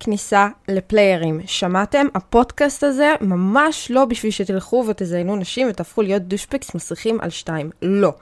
כניסה 0.00 0.48
לפליירים. 0.68 1.40
שמעתם? 1.46 2.06
הפודקאסט 2.14 2.84
הזה 2.84 3.14
ממש 3.20 3.90
לא 3.90 4.04
בשביל 4.04 4.32
שתלכו 4.32 4.84
ותזיינו 4.88 5.36
נשים 5.36 5.68
ותהפכו 5.70 6.02
להיות 6.02 6.22
דושפקס 6.22 6.74
מסריחים 6.74 7.18
על 7.20 7.30
שתיים. 7.30 7.70
לא. 7.82 8.12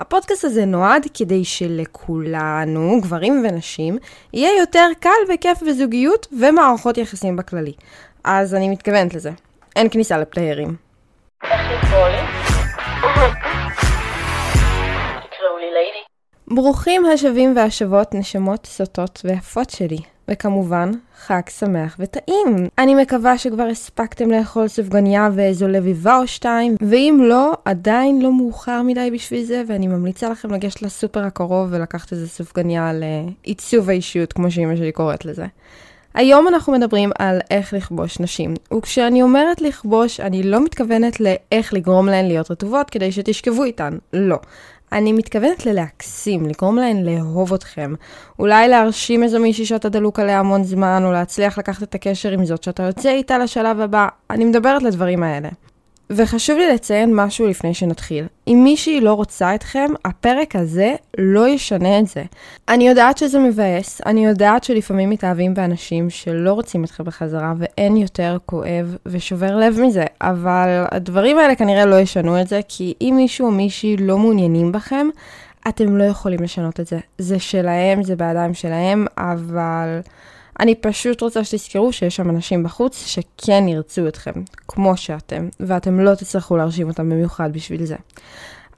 הפודקאסט 0.00 0.44
הזה 0.44 0.64
נועד 0.64 1.06
כדי 1.14 1.44
שלכולנו, 1.44 3.00
גברים 3.02 3.44
ונשים, 3.48 3.98
יהיה 4.32 4.60
יותר 4.60 4.88
קל 5.00 5.34
וכיף 5.34 5.58
וזוגיות 5.66 6.26
ומערכות 6.40 6.98
יחסים 6.98 7.36
בכללי. 7.36 7.72
אז 8.24 8.54
אני 8.54 8.68
מתכוונת 8.68 9.14
לזה. 9.14 9.30
אין 9.76 9.88
כניסה 9.90 10.18
לפליירים. 10.18 10.76
ברוכים 16.48 17.06
השבים 17.06 17.56
והשבות, 17.56 18.14
נשמות 18.14 18.66
סוטות 18.66 19.20
ויפות 19.24 19.70
שלי. 19.70 20.15
וכמובן, 20.28 20.90
חג 21.16 21.40
שמח 21.58 21.96
וטעים. 21.98 22.68
אני 22.78 22.94
מקווה 22.94 23.38
שכבר 23.38 23.62
הספקתם 23.62 24.30
לאכול 24.30 24.68
סופגניה 24.68 25.28
ואיזו 25.34 25.68
לביבה 25.68 26.18
או 26.18 26.26
שתיים, 26.26 26.76
ואם 26.80 27.20
לא, 27.22 27.52
עדיין 27.64 28.22
לא 28.22 28.32
מאוחר 28.32 28.82
מדי 28.82 29.10
בשביל 29.14 29.44
זה, 29.44 29.62
ואני 29.66 29.86
ממליצה 29.86 30.28
לכם 30.28 30.50
לגשת 30.54 30.82
לסופר 30.82 31.24
הקרוב 31.24 31.68
ולקחת 31.70 32.12
איזה 32.12 32.28
סופגניה 32.28 32.92
לעיצוב 32.94 33.88
האישיות, 33.90 34.32
כמו 34.32 34.50
שאימא 34.50 34.76
שלי 34.76 34.92
קוראת 34.92 35.24
לזה. 35.24 35.46
היום 36.14 36.48
אנחנו 36.48 36.72
מדברים 36.72 37.10
על 37.18 37.38
איך 37.50 37.72
לכבוש 37.72 38.20
נשים, 38.20 38.54
וכשאני 38.76 39.22
אומרת 39.22 39.60
לכבוש, 39.60 40.20
אני 40.20 40.42
לא 40.42 40.64
מתכוונת 40.64 41.20
לאיך 41.20 41.74
לגרום 41.74 42.06
להן 42.06 42.26
להיות 42.26 42.50
רטובות 42.50 42.90
כדי 42.90 43.12
שתשכבו 43.12 43.64
איתן, 43.64 43.98
לא. 44.12 44.36
אני 44.92 45.12
מתכוונת 45.12 45.66
ללהקסים, 45.66 46.46
לגרום 46.46 46.76
להן 46.76 47.04
לאהוב 47.04 47.54
אתכם. 47.54 47.94
אולי 48.38 48.68
להרשים 48.68 49.22
איזו 49.22 49.40
מישהי 49.40 49.66
שאתה 49.66 49.88
דלוק 49.88 50.20
עליה 50.20 50.38
המון 50.38 50.64
זמן, 50.64 51.02
או 51.04 51.12
להצליח 51.12 51.58
לקחת 51.58 51.82
את 51.82 51.94
הקשר 51.94 52.30
עם 52.30 52.44
זאת 52.44 52.62
שאתה 52.62 52.82
יוצא 52.82 53.10
איתה 53.10 53.38
לשלב 53.38 53.80
הבא. 53.80 54.08
אני 54.30 54.44
מדברת 54.44 54.82
לדברים 54.82 55.22
האלה. 55.22 55.48
וחשוב 56.10 56.58
לי 56.58 56.74
לציין 56.74 57.14
משהו 57.14 57.46
לפני 57.46 57.74
שנתחיל. 57.74 58.26
אם 58.48 58.60
מישהי 58.64 59.00
לא 59.00 59.14
רוצה 59.14 59.54
אתכם, 59.54 59.86
הפרק 60.04 60.56
הזה 60.56 60.94
לא 61.18 61.48
ישנה 61.48 61.98
את 61.98 62.06
זה. 62.06 62.22
אני 62.68 62.88
יודעת 62.88 63.18
שזה 63.18 63.38
מבאס, 63.38 64.00
אני 64.06 64.26
יודעת 64.26 64.64
שלפעמים 64.64 65.10
מתאהבים 65.10 65.54
באנשים 65.54 66.10
שלא 66.10 66.52
רוצים 66.52 66.84
אתכם 66.84 67.04
בחזרה, 67.04 67.54
ואין 67.58 67.96
יותר 67.96 68.36
כואב 68.46 68.96
ושובר 69.06 69.56
לב 69.56 69.80
מזה, 69.80 70.04
אבל 70.20 70.84
הדברים 70.90 71.38
האלה 71.38 71.54
כנראה 71.54 71.86
לא 71.86 71.96
ישנו 71.96 72.40
את 72.40 72.48
זה, 72.48 72.60
כי 72.68 72.94
אם 73.00 73.12
מישהו 73.16 73.46
או 73.46 73.50
מישהי 73.50 73.96
לא 73.96 74.18
מעוניינים 74.18 74.72
בכם, 74.72 75.08
אתם 75.68 75.96
לא 75.96 76.04
יכולים 76.04 76.42
לשנות 76.42 76.80
את 76.80 76.86
זה. 76.86 76.98
זה 77.18 77.38
שלהם, 77.38 78.02
זה 78.02 78.16
בידיים 78.16 78.54
שלהם, 78.54 79.06
אבל... 79.18 80.00
אני 80.60 80.74
פשוט 80.74 81.20
רוצה 81.20 81.44
שתזכרו 81.44 81.92
שיש 81.92 82.16
שם 82.16 82.30
אנשים 82.30 82.62
בחוץ 82.62 83.06
שכן 83.06 83.68
ירצו 83.68 84.08
אתכם, 84.08 84.32
כמו 84.68 84.96
שאתם, 84.96 85.48
ואתם 85.60 86.00
לא 86.00 86.14
תצטרכו 86.14 86.56
להרשים 86.56 86.88
אותם 86.88 87.10
במיוחד 87.10 87.52
בשביל 87.52 87.84
זה. 87.84 87.96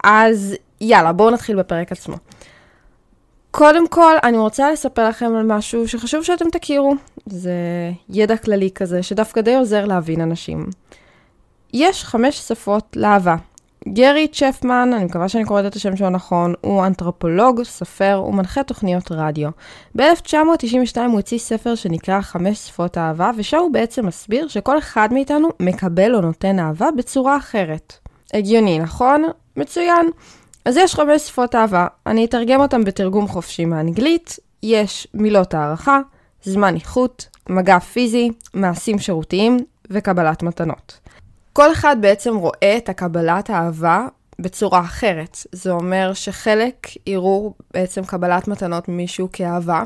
אז 0.05 0.55
יאללה, 0.81 1.13
בואו 1.13 1.31
נתחיל 1.31 1.57
בפרק 1.57 1.93
עצמו. 1.93 2.17
קודם 3.51 3.89
כל, 3.89 4.15
אני 4.23 4.39
רוצה 4.39 4.71
לספר 4.71 5.09
לכם 5.09 5.37
על 5.37 5.47
משהו 5.47 5.89
שחשוב 5.89 6.25
שאתם 6.25 6.51
תכירו. 6.51 6.95
זה 7.27 7.53
ידע 8.09 8.37
כללי 8.37 8.71
כזה, 8.75 9.03
שדווקא 9.03 9.41
די 9.41 9.57
עוזר 9.57 9.85
להבין 9.85 10.21
אנשים. 10.21 10.67
יש 11.75 12.05
חמש 12.05 12.39
שפות 12.39 12.97
לאהבה. 12.97 13.37
גרי 13.89 14.29
צ'פמן, 14.29 14.91
אני 14.95 15.05
מקווה 15.05 15.29
שאני 15.29 15.45
קוראת 15.45 15.67
את 15.67 15.77
השם 15.77 15.97
שלו 15.97 16.11
נכון, 16.11 16.55
הוא 16.61 16.87
אנתרופולוג, 16.87 17.63
סופר 17.63 18.25
ומנחה 18.29 18.63
תוכניות 18.63 19.13
רדיו. 19.13 19.51
ב-1992 19.97 20.97
הוא 20.97 21.13
הוציא 21.13 21.39
ספר 21.39 21.75
שנקרא 21.75 22.21
חמש 22.21 22.59
שפות 22.59 22.99
אהבה, 22.99 23.31
ושם 23.37 23.57
הוא 23.57 23.73
בעצם 23.73 24.07
מסביר 24.07 24.49
שכל 24.49 24.79
אחד 24.79 25.09
מאיתנו 25.13 25.49
מקבל 25.61 26.15
או 26.15 26.21
נותן 26.21 26.59
אהבה 26.59 26.89
בצורה 26.97 27.37
אחרת. 27.37 27.93
הגיוני, 28.35 28.79
נכון? 28.79 29.25
מצוין. 29.57 30.11
אז 30.65 30.77
יש 30.77 30.95
חמש 30.95 31.23
שפות 31.23 31.55
אהבה, 31.55 31.87
אני 32.07 32.25
אתרגם 32.25 32.61
אותם 32.61 32.85
בתרגום 32.85 33.29
חופשי 33.29 33.65
מאנגלית. 33.65 34.37
יש 34.63 35.07
מילות 35.15 35.55
הערכה, 35.55 36.01
זמן 36.43 36.75
איכות, 36.75 37.29
מגע 37.49 37.79
פיזי, 37.79 38.31
מעשים 38.55 38.99
שירותיים 38.99 39.57
וקבלת 39.91 40.43
מתנות. 40.43 40.99
כל 41.59 41.73
אחד 41.73 41.97
בעצם 42.01 42.37
רואה 42.37 42.77
את 42.77 42.89
הקבלת 42.89 43.51
האהבה 43.51 44.07
בצורה 44.39 44.81
אחרת. 44.81 45.37
זה 45.53 45.71
אומר 45.71 46.13
שחלק 46.15 46.87
יראו 47.07 47.55
בעצם 47.75 48.05
קבלת 48.05 48.49
מתנות 48.49 48.89
ממישהו 48.89 49.29
כאהבה, 49.33 49.83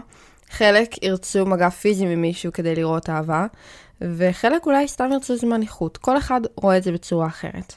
חלק 0.50 1.02
ירצו 1.02 1.46
מגע 1.46 1.70
פיזי 1.70 2.06
ממישהו 2.06 2.52
כדי 2.52 2.74
לראות 2.74 3.10
אהבה, 3.10 3.46
וחלק 4.00 4.66
אולי 4.66 4.88
סתם 4.88 5.12
ירצו 5.12 5.36
זמן 5.36 5.62
איכות. 5.62 5.96
כל 5.96 6.18
אחד 6.18 6.40
רואה 6.56 6.76
את 6.76 6.82
זה 6.82 6.92
בצורה 6.92 7.26
אחרת. 7.26 7.74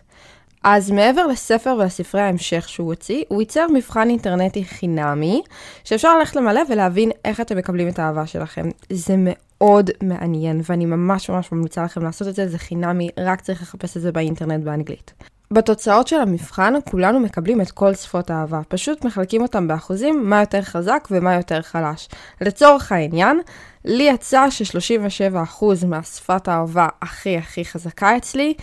אז 0.68 0.92
מעבר 0.92 1.28
לספר 1.28 1.76
ולספרי 1.80 2.22
ההמשך 2.22 2.70
שהוא 2.70 2.88
הוציא, 2.88 3.24
הוא 3.28 3.42
ייצר 3.42 3.68
מבחן 3.74 4.10
אינטרנטי 4.10 4.64
חינמי, 4.64 5.42
שאפשר 5.84 6.18
ללכת 6.18 6.36
למלא 6.36 6.62
ולהבין 6.70 7.12
איך 7.26 7.42
אתם 7.42 7.58
מקבלים 7.58 7.88
את 7.88 8.00
האהבה 8.00 8.28
שלכם. 8.28 8.70
זה 8.90 9.16
מאוד 9.18 9.90
מעניין, 10.04 10.62
ואני 10.70 10.86
ממש 10.86 11.30
ממש 11.30 11.52
ממליצה 11.52 11.84
לכם 11.84 12.04
לעשות 12.04 12.28
את 12.28 12.36
זה, 12.36 12.48
זה 12.48 12.58
חינמי, 12.58 13.10
רק 13.18 13.42
צריך 13.42 13.62
לחפש 13.62 13.98
את 13.98 14.02
זה 14.02 14.12
באינטרנט 14.12 14.64
באנגלית. 14.64 15.14
בתוצאות 15.52 16.08
של 16.08 16.20
המבחן, 16.20 16.74
כולנו 16.90 17.20
מקבלים 17.20 17.62
את 17.62 17.72
כל 17.72 17.94
שפות 17.94 18.30
האהבה. 18.30 18.62
פשוט 18.68 19.06
מחלקים 19.06 19.42
אותם 19.42 19.68
באחוזים, 19.68 20.30
מה 20.30 20.40
יותר 20.40 20.62
חזק 20.62 21.08
ומה 21.12 21.34
יותר 21.34 21.62
חלש. 21.62 22.10
לצורך 22.42 22.92
העניין, 22.92 23.40
לי 23.86 24.04
יצא 24.04 24.50
ש-37% 24.50 25.66
מהשפת 25.88 26.48
האהבה 26.48 26.88
הכי 27.02 27.38
הכי 27.38 27.66
חזקה 27.66 28.18
אצלי, 28.18 28.54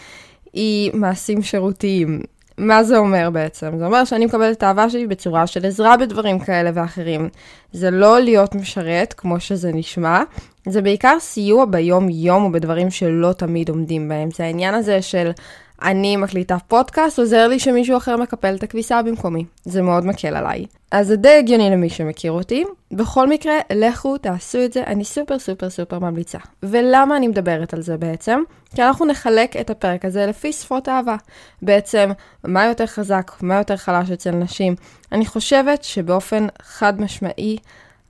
היא 0.53 0.91
מעשים 0.95 1.43
שירותיים. 1.43 2.21
מה 2.59 2.85
זה 2.85 2.99
אומר 2.99 3.31
בעצם? 3.31 3.79
זה 3.79 3.87
אומר 3.87 4.05
שאני 4.05 4.27
מקבלת 4.27 4.57
את 4.57 4.63
האהבה 4.63 4.91
שלי 4.91 5.07
בצורה 5.07 5.47
של 5.47 5.67
עזרה 5.67 5.97
בדברים 5.97 6.39
כאלה 6.39 6.71
ואחרים. 6.75 7.29
זה 7.73 7.91
לא 7.91 8.21
להיות 8.21 8.55
משרת, 8.55 9.13
כמו 9.13 9.41
שזה 9.41 9.71
נשמע, 9.75 10.23
זה 10.69 10.83
בעיקר 10.83 11.17
סיוע 11.21 11.65
ביום-יום 11.65 12.45
ובדברים 12.45 12.91
שלא 12.91 13.33
תמיד 13.33 13.69
עומדים 13.69 14.09
בהם. 14.09 14.29
זה 14.31 14.45
העניין 14.45 14.75
הזה 14.75 15.03
של 15.03 15.31
אני 15.83 16.17
מקליטה 16.17 16.57
פודקאסט, 16.69 17.19
עוזר 17.19 17.49
לי 17.49 17.59
שמישהו 17.59 17.97
אחר 17.97 18.17
מקפל 18.17 18.55
את 18.55 18.63
הכביסה 18.63 19.03
במקומי. 19.03 19.45
זה 19.65 19.83
מאוד 19.83 20.07
מקל 20.07 20.37
עליי. 20.37 20.65
אז 20.93 21.07
זה 21.07 21.17
די 21.17 21.39
הגיוני 21.39 21.71
למי 21.71 21.91
שמכיר 21.91 22.33
אותי. 22.33 22.65
בכל 22.91 23.29
מקרה, 23.29 23.55
לכו, 23.73 24.19
תעשו 24.19 24.65
את 24.65 24.73
זה, 24.73 24.83
אני 24.87 25.05
סופר 25.05 25.39
סופר 25.39 25.71
סופר 25.71 25.99
ממליצה. 25.99 26.39
ולמה 26.63 27.17
אני 27.17 27.29
מדברת 27.29 27.75
על 27.75 27.83
זה 27.83 27.97
בעצם? 27.97 28.41
כי 28.75 28.83
אנחנו 28.83 29.07
נחלק 29.07 29.57
את 29.57 29.71
הפרק 29.71 30.05
הזה 30.05 30.27
לפי 30.27 30.53
שפות 30.53 30.89
אהבה. 30.89 31.17
בעצם, 31.63 32.11
מה 32.45 32.65
יותר 32.65 32.87
חזק, 32.87 33.33
מה 33.41 33.55
יותר 33.55 33.77
חלש 33.77 34.11
אצל 34.11 34.31
נשים. 34.31 34.75
אני 35.13 35.27
חושבת 35.27 35.85
שבאופן 35.85 36.47
חד 36.63 37.01
משמעי, 37.01 37.59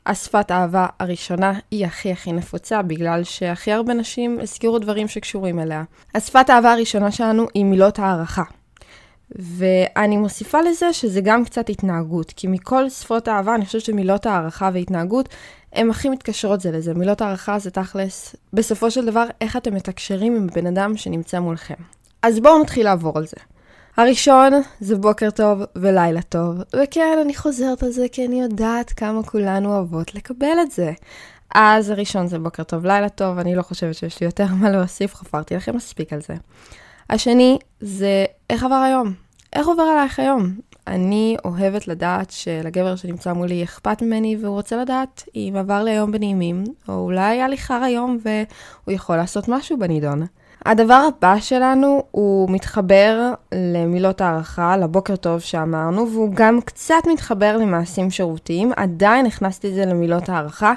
השפת 0.06 0.50
אהבה 0.50 0.86
הראשונה 1.00 1.52
היא 1.70 1.86
הכי 1.86 2.12
הכי 2.12 2.32
נפוצה, 2.32 2.82
בגלל 2.82 3.24
שהכי 3.24 3.72
הרבה 3.72 3.94
נשים 3.94 4.38
הזכירו 4.40 4.78
דברים 4.78 5.08
שקשורים 5.08 5.60
אליה. 5.60 5.82
השפת 6.14 6.50
האהבה 6.50 6.72
הראשונה 6.72 7.10
שלנו 7.10 7.46
היא 7.54 7.64
מילות 7.64 7.98
הערכה. 7.98 8.42
ואני 9.38 10.16
מוסיפה 10.16 10.60
לזה 10.60 10.92
שזה 10.92 11.20
גם 11.20 11.44
קצת 11.44 11.68
התנהגות, 11.68 12.32
כי 12.36 12.46
מכל 12.46 12.90
שפות 12.90 13.28
האהבה 13.28 13.54
אני 13.54 13.66
חושבת 13.66 13.82
שמילות 13.82 14.26
הערכה 14.26 14.70
והתנהגות 14.72 15.28
הן 15.72 15.90
הכי 15.90 16.08
מתקשרות 16.08 16.60
זה 16.60 16.70
לזה. 16.70 16.94
מילות 16.94 17.20
הערכה 17.20 17.58
זה 17.58 17.70
תכלס, 17.70 18.36
בסופו 18.52 18.90
של 18.90 19.06
דבר, 19.06 19.26
איך 19.40 19.56
אתם 19.56 19.74
מתקשרים 19.74 20.36
עם 20.36 20.46
בן 20.46 20.66
אדם 20.66 20.96
שנמצא 20.96 21.40
מולכם. 21.40 21.74
אז 22.22 22.40
בואו 22.40 22.62
נתחיל 22.62 22.84
לעבור 22.84 23.18
על 23.18 23.26
זה. 23.26 23.36
הראשון 23.96 24.52
זה 24.80 24.96
בוקר 24.96 25.30
טוב 25.30 25.62
ולילה 25.76 26.22
טוב, 26.22 26.56
וכן, 26.76 27.18
אני 27.24 27.34
חוזרת 27.34 27.82
על 27.82 27.90
זה 27.90 28.06
כי 28.12 28.26
אני 28.26 28.42
יודעת 28.42 28.90
כמה 28.90 29.22
כולנו 29.22 29.76
אוהבות 29.76 30.14
לקבל 30.14 30.56
את 30.62 30.70
זה. 30.70 30.92
אז 31.54 31.90
הראשון 31.90 32.26
זה 32.26 32.38
בוקר 32.38 32.62
טוב, 32.62 32.86
לילה 32.86 33.08
טוב, 33.08 33.38
אני 33.38 33.54
לא 33.54 33.62
חושבת 33.62 33.94
שיש 33.94 34.20
לי 34.20 34.26
יותר 34.26 34.46
מה 34.46 34.70
להוסיף, 34.70 35.14
חפרתי 35.14 35.56
לכם 35.56 35.76
מספיק 35.76 36.12
על 36.12 36.20
זה. 36.20 36.34
השני 37.10 37.58
זה 37.80 38.24
איך 38.52 38.64
עבר 38.64 38.74
היום? 38.74 39.12
איך 39.52 39.66
עובר 39.66 39.82
עלייך 39.82 40.18
היום? 40.18 40.54
אני 40.86 41.36
אוהבת 41.44 41.88
לדעת 41.88 42.30
שלגבר 42.30 42.96
שנמצא 42.96 43.32
מולי 43.32 43.64
אכפת 43.64 44.02
ממני 44.02 44.36
והוא 44.40 44.54
רוצה 44.54 44.76
לדעת 44.76 45.24
אם 45.36 45.54
עבר 45.58 45.84
לי 45.84 45.90
היום 45.90 46.12
בנעימים, 46.12 46.64
או 46.88 46.94
אולי 46.94 47.20
היה 47.20 47.48
לי 47.48 47.58
חר 47.58 47.82
היום 47.82 48.18
והוא 48.24 48.94
יכול 48.94 49.16
לעשות 49.16 49.48
משהו 49.48 49.78
בנידון. 49.78 50.26
הדבר 50.66 51.08
הבא 51.08 51.40
שלנו 51.40 52.02
הוא 52.10 52.50
מתחבר 52.50 53.32
למילות 53.54 54.20
הערכה, 54.20 54.76
לבוקר 54.76 55.16
טוב 55.16 55.40
שאמרנו, 55.40 56.10
והוא 56.12 56.30
גם 56.34 56.60
קצת 56.60 57.02
מתחבר 57.12 57.56
למעשים 57.56 58.10
שירותיים. 58.10 58.72
עדיין 58.76 59.26
הכנסתי 59.26 59.68
את 59.68 59.74
זה 59.74 59.84
למילות 59.84 60.28
הערכה, 60.28 60.72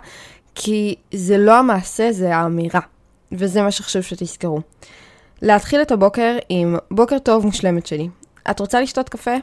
כי 0.56 0.95
זה 1.13 1.38
לא 1.38 1.60
המעשה, 1.60 2.12
זה 2.12 2.36
האמירה. 2.36 2.81
וזה 3.31 3.62
מה 3.62 3.72
שחשוב 3.72 4.01
שתזכרו. 4.01 4.62
להתחיל 5.46 5.82
את 5.82 5.92
הבוקר 5.92 6.38
עם 6.50 6.78
בוקר 6.92 7.20
טוב 7.20 7.46
מושלמת 7.46 7.86
שלי. 7.86 8.10
את 8.52 8.60
רוצה 8.60 8.82
לשתות 8.82 9.10
קפה? 9.10 9.36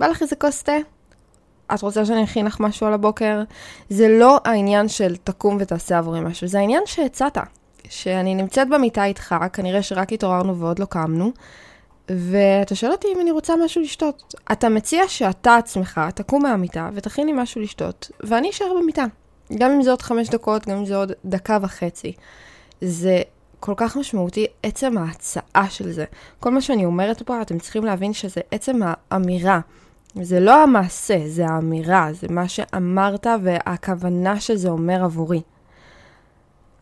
בא 0.00 0.06
לך 0.06 0.22
איזה 0.22 0.36
כוס 0.36 0.62
תה? 0.62 0.72
את 1.74 1.82
רוצה 1.82 2.04
שאני 2.04 2.24
אכין 2.24 2.46
לך 2.46 2.60
משהו 2.60 2.86
על 2.86 2.92
הבוקר? 2.92 3.42
זה 3.88 4.08
לא 4.08 4.38
העניין 4.44 4.88
של 4.88 5.16
תקום 5.16 5.56
ותעשה 5.60 5.98
עבורי 5.98 6.20
משהו, 6.20 6.48
זה 6.48 6.58
העניין 6.58 6.82
שהצעת. 6.86 7.38
שאני 7.88 8.34
נמצאת 8.34 8.68
במיטה 8.68 9.04
איתך, 9.04 9.34
כנראה 9.52 9.82
שרק 9.82 10.12
התעוררנו 10.12 10.58
ועוד 10.58 10.78
לא 10.78 10.84
קמנו, 10.84 11.32
ואתה 12.08 12.74
שואל 12.74 12.92
אותי 12.92 13.08
אם 13.14 13.20
אני 13.20 13.30
רוצה 13.30 13.54
משהו 13.64 13.82
לשתות. 13.82 14.34
אתה 14.52 14.68
מציע 14.68 15.08
שאתה 15.08 15.56
עצמך 15.56 16.00
תקום 16.14 16.42
מהמיטה 16.42 16.90
ותכין 16.94 17.26
לי 17.26 17.32
משהו 17.32 17.60
לשתות, 17.60 18.10
ואני 18.20 18.50
אשאר 18.50 18.72
במיטה. 18.80 19.04
גם 19.58 19.70
אם 19.70 19.82
זה 19.82 19.90
עוד 19.90 20.02
חמש 20.02 20.28
דקות, 20.28 20.66
גם 20.66 20.76
אם 20.76 20.86
זה 20.86 20.96
עוד 20.96 21.12
דקה 21.24 21.58
וחצי. 21.62 22.12
זה 22.80 23.22
כל 23.60 23.74
כך 23.76 23.96
משמעותי 23.96 24.46
עצם 24.62 24.98
ההצעה 24.98 25.70
של 25.70 25.92
זה. 25.92 26.04
כל 26.40 26.50
מה 26.50 26.60
שאני 26.60 26.84
אומרת 26.84 27.22
פה, 27.22 27.42
אתם 27.42 27.58
צריכים 27.58 27.84
להבין 27.84 28.12
שזה 28.12 28.40
עצם 28.50 28.80
האמירה. 29.10 29.60
זה 30.22 30.40
לא 30.40 30.62
המעשה, 30.62 31.18
זה 31.26 31.46
האמירה, 31.46 32.08
זה 32.12 32.26
מה 32.30 32.48
שאמרת 32.48 33.26
והכוונה 33.42 34.40
שזה 34.40 34.68
אומר 34.68 35.04
עבורי. 35.04 35.40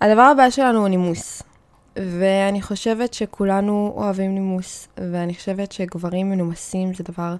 הדבר 0.00 0.22
הבא 0.22 0.50
שלנו 0.50 0.78
הוא 0.78 0.88
נימוס. 0.88 1.42
ואני 1.96 2.62
חושבת 2.62 3.14
שכולנו 3.14 3.92
אוהבים 3.96 4.34
נימוס, 4.34 4.88
ואני 5.12 5.34
חושבת 5.34 5.72
שגברים 5.72 6.30
מנומסים 6.30 6.94
זה 6.94 7.04
דבר 7.04 7.36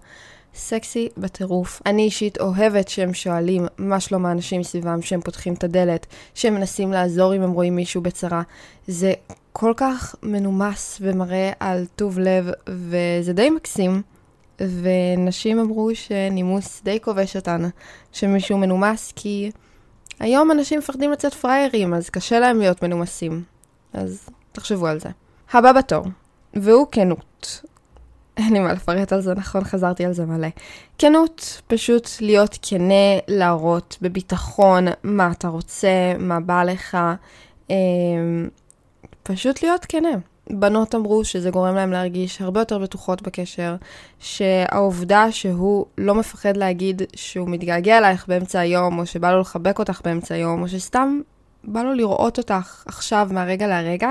סקסי 0.54 1.08
בטירוף. 1.16 1.82
אני 1.86 2.02
אישית 2.02 2.40
אוהבת 2.40 2.88
שהם 2.88 3.14
שואלים 3.14 3.66
מה 3.78 4.00
שלום 4.00 4.26
האנשים 4.26 4.60
מסביבם, 4.60 5.02
שהם 5.02 5.20
פותחים 5.20 5.54
את 5.54 5.64
הדלת, 5.64 6.06
שהם 6.34 6.54
מנסים 6.54 6.92
לעזור 6.92 7.36
אם 7.36 7.42
הם 7.42 7.52
רואים 7.52 7.76
מישהו 7.76 8.00
בצרה. 8.00 8.42
זה 8.86 9.12
כל 9.52 9.72
כך 9.76 10.14
מנומס 10.22 10.98
ומראה 11.00 11.52
על 11.60 11.86
טוב 11.96 12.18
לב, 12.18 12.50
וזה 12.68 13.32
די 13.32 13.50
מקסים. 13.50 14.02
ונשים 14.60 15.58
אמרו 15.58 15.90
שנימוס 15.94 16.80
די 16.84 16.98
כובש 17.00 17.36
אותן, 17.36 17.62
שמישהו 18.12 18.58
מנומס, 18.58 19.12
כי 19.16 19.50
היום 20.20 20.50
אנשים 20.50 20.78
מפחדים 20.78 21.10
לצאת 21.10 21.34
פראיירים, 21.34 21.94
אז 21.94 22.10
קשה 22.10 22.40
להם 22.40 22.58
להיות 22.58 22.82
מנומסים. 22.82 23.42
אז 23.92 24.28
תחשבו 24.52 24.86
על 24.86 25.00
זה. 25.00 25.08
הבא 25.52 25.72
בתור, 25.72 26.04
והוא 26.54 26.86
כנות. 26.92 27.62
אין 28.38 28.52
לי 28.52 28.58
מה 28.58 28.72
לפרט 28.72 29.12
על 29.12 29.20
זה, 29.20 29.34
נכון, 29.34 29.64
חזרתי 29.64 30.04
על 30.04 30.12
זה 30.12 30.26
מלא. 30.26 30.48
כנות, 30.98 31.62
פשוט 31.66 32.08
להיות 32.20 32.58
כנה, 32.62 33.19
להראות 33.28 33.98
בביטחון 34.02 34.84
מה 35.02 35.31
אתה 35.31 35.48
רוצה, 35.48 36.12
מה 36.19 36.40
בא 36.40 36.62
לך, 36.62 36.98
אה, 37.70 37.76
פשוט 39.22 39.62
להיות 39.62 39.84
כנה. 39.84 40.08
בנות 40.50 40.94
אמרו 40.94 41.25
שזה 41.25 41.50
גורם 41.50 41.75
להם 41.75 41.92
להרגיש 41.92 42.40
הרבה 42.40 42.60
יותר 42.60 42.78
בטוחות 42.78 43.22
בקשר, 43.22 43.76
שהעובדה 44.19 45.32
שהוא 45.32 45.87
לא 45.98 46.14
מפחד 46.14 46.56
להגיד 46.56 47.02
שהוא 47.16 47.48
מתגעגע 47.48 47.98
אלייך 47.98 48.28
באמצע 48.28 48.60
היום, 48.60 48.98
או 48.98 49.06
שבא 49.06 49.32
לו 49.32 49.40
לחבק 49.40 49.78
אותך 49.78 50.00
באמצע 50.04 50.34
היום, 50.34 50.62
או 50.62 50.69
שסתם 50.69 51.20
בא 51.64 51.82
לו 51.82 51.94
לראות 51.94 52.38
אותך 52.38 52.84
עכשיו 52.87 53.28
מהרגע 53.32 53.66
להרגע, 53.66 54.10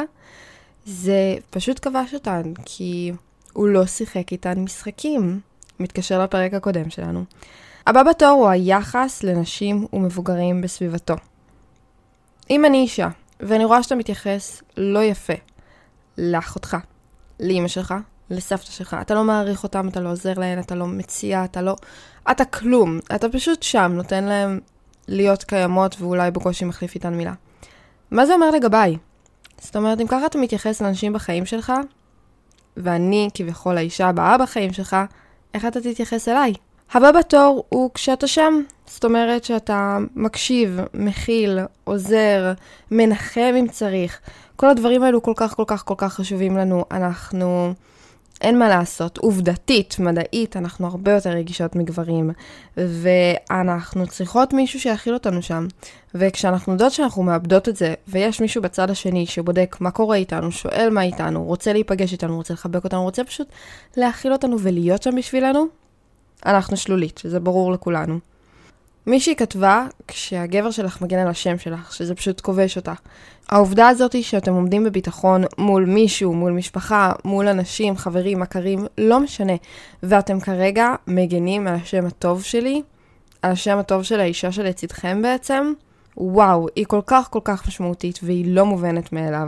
זה 0.86 1.36
פשוט 1.50 1.80
כבש 1.88 2.14
אותן, 2.14 2.54
כי 2.66 3.12
הוא 3.54 3.68
לא 3.68 3.86
שיחק 3.86 4.32
איתן 4.32 4.60
משחקים. 4.60 5.40
מתקשר 5.80 6.24
לפרק 6.24 6.54
הקודם 6.54 6.90
שלנו. 6.90 7.24
הבא 7.88 8.04
בתור 8.04 8.30
הוא 8.30 8.48
היחס 8.48 9.24
לנשים 9.24 9.88
ומבוגרים 9.94 10.62
בסביבתו. 10.62 11.16
אם 12.50 12.66
אני 12.66 12.78
אישה, 12.78 13.08
ואני 13.40 13.66
רואה 13.66 13.84
שאתה 13.84 13.96
מתייחס 13.96 14.62
לא 14.78 15.04
יפה 15.04 15.34
לאחותך, 16.18 16.78
לאימא 17.40 17.68
שלך, 17.68 17.94
לסבתא 18.30 18.72
שלך, 18.72 18.98
אתה 19.02 19.14
לא 19.14 19.24
מעריך 19.24 19.64
אותם, 19.64 19.88
אתה 19.88 20.00
לא 20.00 20.12
עוזר 20.12 20.34
להן, 20.34 20.60
אתה 20.60 20.76
לא 20.76 20.88
מציע, 20.88 21.46
אתה 21.46 21.62
לא... 21.62 21.76
אתה 22.32 22.46
כלום. 22.46 23.00
אתה 23.16 23.30
פשוט 23.30 23.64
שם, 23.64 23.92
נותן 23.96 24.24
להם 24.24 24.60
להיות 25.08 25.44
קיימות 25.44 25.96
ואולי 26.00 26.32
בקושי 26.32 26.66
מחליף 26.66 26.96
איתן 26.96 27.14
מילה. 27.14 27.34
מה 28.12 28.26
זה 28.26 28.34
אומר 28.34 28.52
לגביי? 28.52 28.98
זאת 29.62 29.76
אומרת, 29.76 30.02
אם 30.02 30.08
ככה 30.08 30.26
אתה 30.26 30.38
מתייחס 30.38 30.82
לאנשים 30.82 31.14
בחיים 31.14 31.46
שלך, 31.46 31.74
ואני 32.78 33.30
כביכול 33.34 33.78
האישה 33.78 34.08
הבאה 34.10 34.38
בחיים 34.38 34.74
שלך, 34.74 34.96
איך 35.54 35.66
אתה 35.66 35.82
תתייחס 35.82 36.28
אליי? 36.28 36.54
הבא 36.94 37.12
בתור 37.12 37.64
הוא 37.70 37.90
כשאתה 37.94 38.28
שם. 38.28 38.62
זאת 38.86 39.06
אומרת 39.06 39.44
שאתה 39.44 39.98
מקשיב, 40.16 40.80
מכיל, 40.94 41.60
עוזר, 41.84 42.54
מנחם 42.92 43.54
אם 43.60 43.68
צריך. 43.72 44.20
כל 44.56 44.70
הדברים 44.70 45.04
האלו 45.04 45.24
כל 45.24 45.34
כך 45.36 45.56
כל 45.56 45.64
כך 45.68 45.84
כל 45.86 45.94
כך 45.98 46.14
חשובים 46.14 46.58
לנו. 46.58 46.86
אנחנו... 46.92 47.74
אין 48.42 48.60
מה 48.60 48.70
לעשות, 48.70 49.18
עובדתית, 49.18 49.96
מדעית, 50.00 50.58
אנחנו 50.58 50.88
הרבה 50.88 51.12
יותר 51.12 51.30
רגישות 51.30 51.76
מגברים, 51.76 52.32
ואנחנו 52.78 54.08
צריכות 54.08 54.54
מישהו 54.54 54.80
שיכיל 54.80 55.14
אותנו 55.14 55.42
שם. 55.42 55.68
וכשאנחנו 56.16 56.74
יודעות 56.74 56.92
שאנחנו 56.92 57.24
מאבדות 57.24 57.70
את 57.70 57.76
זה, 57.76 57.94
ויש 58.08 58.42
מישהו 58.42 58.62
בצד 58.62 58.90
השני 58.90 59.26
שבודק 59.26 59.78
מה 59.80 59.92
קורה 59.92 60.16
איתנו, 60.16 60.52
שואל 60.52 60.90
מה 60.92 61.02
איתנו, 61.02 61.44
רוצה 61.44 61.74
להיפגש 61.74 62.12
איתנו, 62.12 62.36
רוצה 62.36 62.54
לחבק 62.54 62.84
אותנו, 62.84 63.04
רוצה 63.04 63.24
פשוט 63.24 63.48
להכיל 63.98 64.34
אותנו 64.34 64.60
ולהיות 64.60 65.04
שם 65.04 65.16
בשבילנו, 65.16 65.66
אנחנו 66.46 66.78
שלולית, 66.78 67.18
שזה 67.18 67.40
ברור 67.40 67.72
לכולנו. 67.72 68.20
מישהי 69.08 69.36
כתבה, 69.36 69.86
כשהגבר 70.08 70.72
שלך 70.72 71.02
מגן 71.02 71.20
על 71.20 71.28
השם 71.28 71.58
שלך, 71.58 71.94
שזה 71.94 72.16
פשוט 72.16 72.42
כובש 72.42 72.78
אותה. 72.78 72.94
העובדה 73.50 73.88
הזאת 73.88 74.14
היא 74.14 74.24
שאתם 74.24 74.54
עומדים 74.54 74.84
בביטחון 74.84 75.44
מול 75.58 75.86
מישהו, 75.86 76.34
מול 76.34 76.52
משפחה, 76.52 77.12
מול 77.26 77.48
אנשים, 77.48 77.98
חברים, 77.98 78.40
מכרים, 78.40 78.86
לא 78.98 79.20
משנה. 79.20 79.54
ואתם 80.04 80.40
כרגע 80.40 80.96
מגנים 81.08 81.68
על 81.68 81.76
השם 81.76 82.06
הטוב 82.06 82.44
שלי, 82.44 82.82
על 83.42 83.52
השם 83.52 83.78
הטוב 83.78 84.04
של 84.04 84.20
האישה 84.20 84.52
שלצידכם 84.52 85.22
בעצם, 85.22 85.74
וואו, 86.18 86.68
היא 86.76 86.86
כל 86.86 87.02
כך 87.06 87.28
כל 87.30 87.40
כך 87.44 87.68
משמעותית 87.68 88.20
והיא 88.24 88.56
לא 88.56 88.66
מובנת 88.66 89.14
מאליו. 89.14 89.48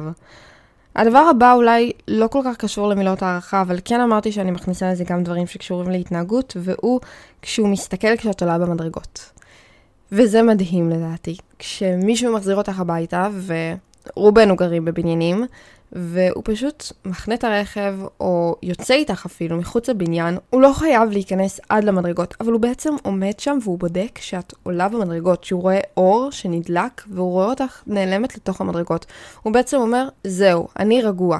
הדבר 0.95 1.27
הבא 1.31 1.53
אולי 1.53 1.91
לא 2.07 2.27
כל 2.27 2.41
כך 2.45 2.57
קשור 2.57 2.87
למילות 2.87 3.23
הערכה, 3.23 3.61
אבל 3.61 3.79
כן 3.85 4.01
אמרתי 4.01 4.31
שאני 4.31 4.51
מכניסה 4.51 4.91
לזה 4.91 5.03
גם 5.03 5.23
דברים 5.23 5.47
שקשורים 5.47 5.89
להתנהגות, 5.89 6.57
והוא 6.59 6.99
כשהוא 7.41 7.67
מסתכל 7.67 8.17
כשאת 8.17 8.41
עולה 8.41 8.57
במדרגות. 8.57 9.34
וזה 10.11 10.43
מדהים 10.43 10.89
לדעתי. 10.89 11.37
כשמישהו 11.59 12.33
מחזיר 12.33 12.55
אותך 12.55 12.79
הביתה, 12.79 13.29
ורובנו 14.15 14.55
גרים 14.55 14.85
בבניינים, 14.85 15.45
והוא 15.91 16.43
פשוט 16.45 16.91
מחנה 17.05 17.35
את 17.35 17.43
הרכב, 17.43 17.95
או 18.19 18.55
יוצא 18.63 18.93
איתך 18.93 19.25
אפילו 19.25 19.57
מחוץ 19.57 19.89
לבניין, 19.89 20.37
הוא 20.49 20.61
לא 20.61 20.73
חייב 20.73 21.09
להיכנס 21.09 21.59
עד 21.69 21.83
למדרגות, 21.83 22.35
אבל 22.39 22.51
הוא 22.51 22.61
בעצם 22.61 22.93
עומד 23.03 23.39
שם 23.39 23.57
והוא 23.63 23.79
בודק 23.79 24.19
שאת 24.21 24.53
עולה 24.63 24.89
במדרגות, 24.89 25.43
שהוא 25.43 25.61
רואה 25.61 25.79
אור 25.97 26.31
שנדלק, 26.31 27.01
והוא 27.09 27.31
רואה 27.31 27.45
אותך 27.45 27.81
נעלמת 27.87 28.35
לתוך 28.35 28.61
המדרגות. 28.61 29.05
הוא 29.43 29.53
בעצם 29.53 29.77
אומר, 29.77 30.07
זהו, 30.23 30.67
אני 30.79 31.01
רגוע. 31.01 31.39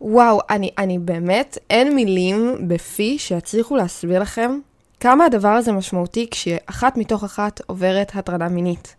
וואו, 0.00 0.40
אני, 0.50 0.70
אני 0.78 0.98
באמת, 0.98 1.58
אין 1.70 1.94
מילים 1.94 2.68
בפי 2.68 3.18
שיצליחו 3.18 3.76
להסביר 3.76 4.20
לכם 4.20 4.58
כמה 5.00 5.24
הדבר 5.24 5.48
הזה 5.48 5.72
משמעותי 5.72 6.26
כשאחת 6.30 6.96
מתוך 6.96 7.24
אחת 7.24 7.60
עוברת 7.66 8.12
הטרדה 8.14 8.48
מינית. 8.48 8.96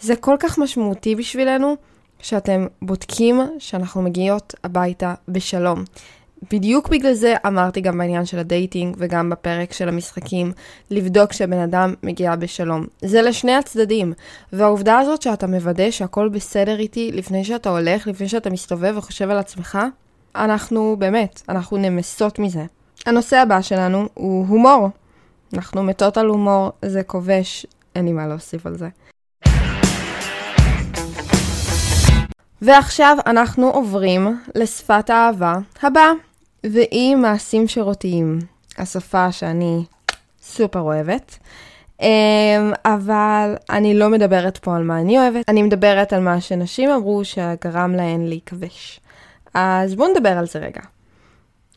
זה 0.00 0.16
כל 0.16 0.36
כך 0.40 0.58
משמעותי 0.58 1.14
בשבילנו, 1.14 1.76
שאתם 2.18 2.66
בודקים 2.82 3.40
שאנחנו 3.58 4.02
מגיעות 4.02 4.54
הביתה 4.64 5.14
בשלום. 5.28 5.84
בדיוק 6.50 6.88
בגלל 6.88 7.12
זה 7.12 7.34
אמרתי 7.46 7.80
גם 7.80 7.98
בעניין 7.98 8.24
של 8.24 8.38
הדייטינג 8.38 8.96
וגם 8.98 9.30
בפרק 9.30 9.72
של 9.72 9.88
המשחקים, 9.88 10.52
לבדוק 10.90 11.32
שהבן 11.32 11.58
אדם 11.58 11.94
מגיע 12.02 12.36
בשלום. 12.36 12.86
זה 13.02 13.22
לשני 13.22 13.54
הצדדים, 13.54 14.12
והעובדה 14.52 14.98
הזאת 14.98 15.22
שאתה 15.22 15.46
מוודא 15.46 15.90
שהכל 15.90 16.28
בסדר 16.28 16.78
איתי 16.78 17.10
לפני 17.12 17.44
שאתה 17.44 17.70
הולך, 17.70 18.06
לפני 18.06 18.28
שאתה 18.28 18.50
מסתובב 18.50 18.94
וחושב 18.96 19.30
על 19.30 19.38
עצמך, 19.38 19.78
אנחנו 20.36 20.96
באמת, 20.98 21.42
אנחנו 21.48 21.76
נמסות 21.76 22.38
מזה. 22.38 22.64
הנושא 23.06 23.36
הבא 23.36 23.62
שלנו 23.62 24.08
הוא 24.14 24.46
הומור. 24.48 24.88
אנחנו 25.54 25.82
מתות 25.82 26.16
על 26.16 26.26
הומור, 26.26 26.72
זה 26.82 27.02
כובש, 27.02 27.66
אין 27.94 28.04
לי 28.04 28.12
מה 28.12 28.26
להוסיף 28.26 28.66
על 28.66 28.76
זה. 28.78 28.88
ועכשיו 32.62 33.16
אנחנו 33.26 33.70
עוברים 33.70 34.40
לשפת 34.54 35.10
האהבה 35.10 35.54
הבאה, 35.82 36.12
והיא 36.64 37.16
מעשים 37.16 37.68
שירותיים. 37.68 38.38
השפה 38.78 39.32
שאני 39.32 39.84
סופר 40.42 40.80
אוהבת. 40.80 41.38
אמ, 42.00 42.06
אבל 42.84 43.54
אני 43.70 43.94
לא 43.94 44.08
מדברת 44.08 44.58
פה 44.58 44.76
על 44.76 44.82
מה 44.82 45.00
אני 45.00 45.18
אוהבת, 45.18 45.48
אני 45.48 45.62
מדברת 45.62 46.12
על 46.12 46.20
מה 46.20 46.40
שנשים 46.40 46.90
אמרו 46.90 47.24
שגרם 47.24 47.94
להן 47.94 48.26
להיכבש. 48.26 49.00
אז 49.54 49.94
בואו 49.94 50.08
נדבר 50.12 50.38
על 50.38 50.46
זה 50.46 50.58
רגע. 50.58 50.80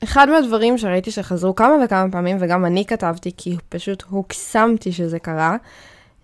אחד 0.03 0.29
מהדברים 0.29 0.77
שראיתי 0.77 1.11
שחזרו 1.11 1.55
כמה 1.55 1.73
וכמה 1.85 2.11
פעמים, 2.11 2.37
וגם 2.39 2.65
אני 2.65 2.85
כתבתי 2.85 3.31
כי 3.37 3.57
פשוט 3.69 4.03
הוקסמתי 4.09 4.91
שזה 4.91 5.19
קרה, 5.19 5.57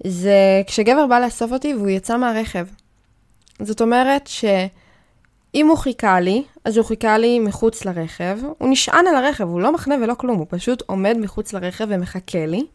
זה 0.08 0.62
כשגבר 0.68 1.08
בא 1.08 1.20
לאסוף 1.20 1.52
אותי 1.52 1.74
והוא 1.74 1.90
יצא 1.90 2.18
מהרכב. 2.18 2.68
זאת 3.60 3.82
אומרת 3.82 4.28
שאם 4.28 5.68
הוא 5.68 5.78
חיכה 5.78 6.20
לי, 6.20 6.44
אז 6.66 6.78
הוא 6.78 6.86
חיכה 6.86 7.18
לי 7.18 7.40
מחוץ 7.40 7.86
לרכב, 7.86 8.38
הוא 8.58 8.70
נשען 8.70 9.08
על 9.08 9.16
הרכב, 9.16 9.48
הוא 9.48 9.62
לא 9.62 9.74
מחנה 9.74 9.96
ולא 10.04 10.14
כלום, 10.14 10.38
הוא 10.38 10.48
פשוט 10.50 10.84
עומד 10.86 11.18
מחוץ 11.20 11.54
לרכב 11.54 11.86
ומחכה 11.90 12.46
לי, 12.46 12.66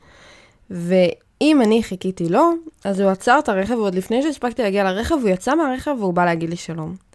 והוא 0.71 1.11
אם 1.41 1.63
אני 1.63 1.83
חיכיתי 1.83 2.29
לו, 2.29 2.53
אז 2.85 3.01
הוא 3.01 3.11
עצר 3.11 3.39
את 3.39 3.49
הרכב, 3.49 3.75
ועוד 3.75 3.95
לפני 3.95 4.23
שהספקתי 4.23 4.63
להגיע 4.63 4.85
לרכב, 4.85 5.15
הוא 5.15 5.29
יצא 5.29 5.55
מהרכב 5.55 5.97
והוא 5.99 6.15
בא 6.15 6.25
להגיד 6.25 6.51
לי 6.51 6.57
שלום. 6.57 7.06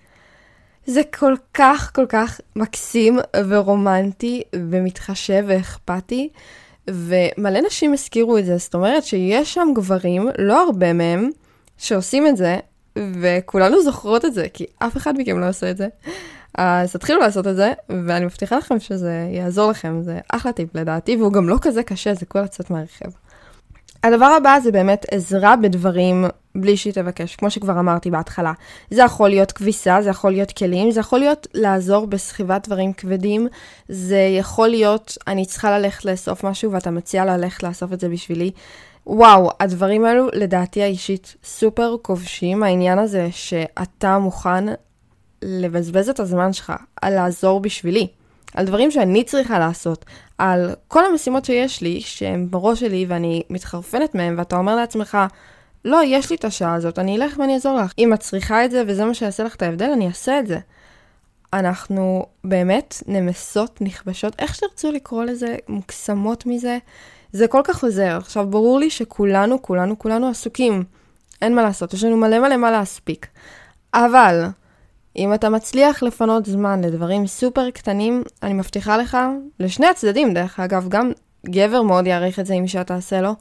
זה 0.85 1.01
כל 1.19 1.35
כך 1.53 1.91
כל 1.95 2.05
כך 2.09 2.41
מקסים 2.55 3.19
ורומנטי 3.49 4.43
ומתחשב 4.55 5.43
ואכפתי, 5.47 6.29
ומלא 6.89 7.59
נשים 7.67 7.93
הזכירו 7.93 8.37
את 8.37 8.45
זה, 8.45 8.57
זאת 8.57 8.73
אומרת 8.73 9.03
שיש 9.03 9.53
שם 9.53 9.67
גברים, 9.75 10.27
לא 10.37 10.63
הרבה 10.63 10.93
מהם, 10.93 11.29
שעושים 11.77 12.27
את 12.27 12.37
זה, 12.37 12.57
וכולנו 12.97 13.81
זוכרות 13.81 14.25
את 14.25 14.33
זה, 14.33 14.47
כי 14.53 14.65
אף 14.79 14.97
אחד 14.97 15.13
מכם 15.17 15.39
לא 15.39 15.49
עושה 15.49 15.71
את 15.71 15.77
זה. 15.77 15.87
אז 16.57 16.91
תתחילו 16.91 17.19
לעשות 17.19 17.47
את 17.47 17.55
זה, 17.55 17.73
ואני 17.89 18.25
מבטיחה 18.25 18.57
לכם 18.57 18.79
שזה 18.79 19.27
יעזור 19.31 19.71
לכם, 19.71 20.01
זה 20.01 20.19
אחלה 20.29 20.51
טיפ 20.51 20.75
לדעתי, 20.75 21.15
והוא 21.15 21.33
גם 21.33 21.49
לא 21.49 21.57
כזה 21.61 21.83
קשה, 21.83 22.13
זה 22.13 22.25
כל 22.25 22.41
לצאת 22.41 22.69
מהרכב. 22.69 23.09
הדבר 24.03 24.25
הבא 24.25 24.59
זה 24.63 24.71
באמת 24.71 25.05
עזרה 25.11 25.55
בדברים 25.55 26.25
בלי 26.55 26.77
שהיא 26.77 26.93
תבקש, 26.93 27.35
כמו 27.35 27.51
שכבר 27.51 27.79
אמרתי 27.79 28.11
בהתחלה. 28.11 28.53
זה 28.89 29.01
יכול 29.01 29.29
להיות 29.29 29.51
כביסה, 29.51 30.01
זה 30.01 30.09
יכול 30.09 30.31
להיות 30.31 30.51
כלים, 30.51 30.91
זה 30.91 30.99
יכול 30.99 31.19
להיות 31.19 31.47
לעזור 31.53 32.07
בסחיבת 32.07 32.67
דברים 32.67 32.93
כבדים, 32.93 33.47
זה 33.89 34.19
יכול 34.39 34.67
להיות 34.67 35.17
אני 35.27 35.45
צריכה 35.45 35.79
ללכת 35.79 36.05
לאסוף 36.05 36.43
משהו 36.43 36.71
ואתה 36.71 36.91
מציע 36.91 37.25
ללכת 37.25 37.63
לאסוף 37.63 37.93
את 37.93 37.99
זה 37.99 38.09
בשבילי. 38.09 38.51
וואו, 39.07 39.49
הדברים 39.59 40.05
האלו 40.05 40.27
לדעתי 40.33 40.83
האישית 40.83 41.35
סופר 41.43 41.95
כובשים, 42.01 42.63
העניין 42.63 42.99
הזה 42.99 43.27
שאתה 43.31 44.17
מוכן 44.19 44.65
לבזבז 45.41 46.09
את 46.09 46.19
הזמן 46.19 46.53
שלך 46.53 46.73
על 47.01 47.13
לעזור 47.13 47.59
בשבילי. 47.59 48.07
על 48.55 48.65
דברים 48.65 48.91
שאני 48.91 49.23
צריכה 49.23 49.59
לעשות, 49.59 50.05
על 50.37 50.75
כל 50.87 51.05
המשימות 51.05 51.45
שיש 51.45 51.81
לי, 51.81 52.01
שהן 52.01 52.47
בראש 52.49 52.79
שלי 52.79 53.05
ואני 53.07 53.43
מתחרפנת 53.49 54.15
מהן, 54.15 54.39
ואתה 54.39 54.55
אומר 54.55 54.75
לעצמך, 54.75 55.17
לא, 55.85 56.01
יש 56.05 56.29
לי 56.29 56.35
את 56.35 56.45
השעה 56.45 56.73
הזאת, 56.73 56.99
אני 56.99 57.17
אלך 57.17 57.39
ואני 57.39 57.53
אעזור 57.53 57.77
לך. 57.77 57.93
אם 57.97 58.13
את 58.13 58.19
צריכה 58.19 58.65
את 58.65 58.71
זה 58.71 58.83
וזה 58.87 59.05
מה 59.05 59.13
שיעשה 59.13 59.43
לך 59.43 59.55
את 59.55 59.61
ההבדל, 59.61 59.89
אני 59.93 60.07
אעשה 60.07 60.39
את 60.39 60.47
זה. 60.47 60.59
אנחנו 61.53 62.25
באמת 62.43 63.03
נמסות, 63.07 63.81
נכבשות, 63.81 64.35
איך 64.39 64.55
שתרצו 64.55 64.91
לקרוא 64.91 65.23
לזה, 65.23 65.55
מוקסמות 65.67 66.45
מזה, 66.45 66.77
זה 67.31 67.47
כל 67.47 67.61
כך 67.63 67.83
עוזר. 67.83 68.17
עכשיו, 68.17 68.47
ברור 68.47 68.79
לי 68.79 68.89
שכולנו, 68.89 69.61
כולנו, 69.61 69.99
כולנו 69.99 70.27
עסוקים. 70.27 70.83
אין 71.41 71.55
מה 71.55 71.63
לעשות, 71.63 71.93
יש 71.93 72.03
לנו 72.03 72.17
מלא 72.17 72.39
מלא 72.39 72.57
מה 72.57 72.71
להספיק. 72.71 73.27
אבל, 73.93 74.45
אם 75.15 75.33
אתה 75.33 75.49
מצליח 75.49 76.03
לפנות 76.03 76.45
זמן 76.45 76.83
לדברים 76.83 77.27
סופר 77.27 77.69
קטנים, 77.69 78.23
אני 78.43 78.53
מבטיחה 78.53 78.97
לך, 78.97 79.17
לשני 79.59 79.87
הצדדים 79.87 80.33
דרך 80.33 80.59
אגב, 80.59 80.89
גם 80.89 81.11
גבר 81.45 81.81
מאוד 81.81 82.07
יעריך 82.07 82.39
את 82.39 82.45
זה 82.45 82.53
אם 82.53 82.63
אישה 82.63 82.83
תעשה 82.83 83.21
לו, 83.21 83.35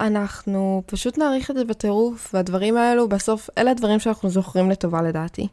אנחנו 0.00 0.82
פשוט 0.86 1.18
נעריך 1.18 1.50
את 1.50 1.56
זה 1.56 1.64
בטירוף, 1.64 2.34
והדברים 2.34 2.76
האלו 2.76 3.08
בסוף, 3.08 3.50
אלה 3.58 3.70
הדברים 3.70 4.00
שאנחנו 4.00 4.28
זוכרים 4.28 4.70
לטובה 4.70 5.02
לדעתי. 5.02 5.48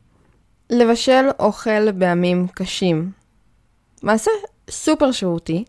לבשל 0.69 1.25
אוכל 1.39 1.91
בימים 1.91 2.47
קשים. 2.47 3.11
מעשה 4.03 4.31
סופר 4.69 5.11
שירותי, 5.11 5.63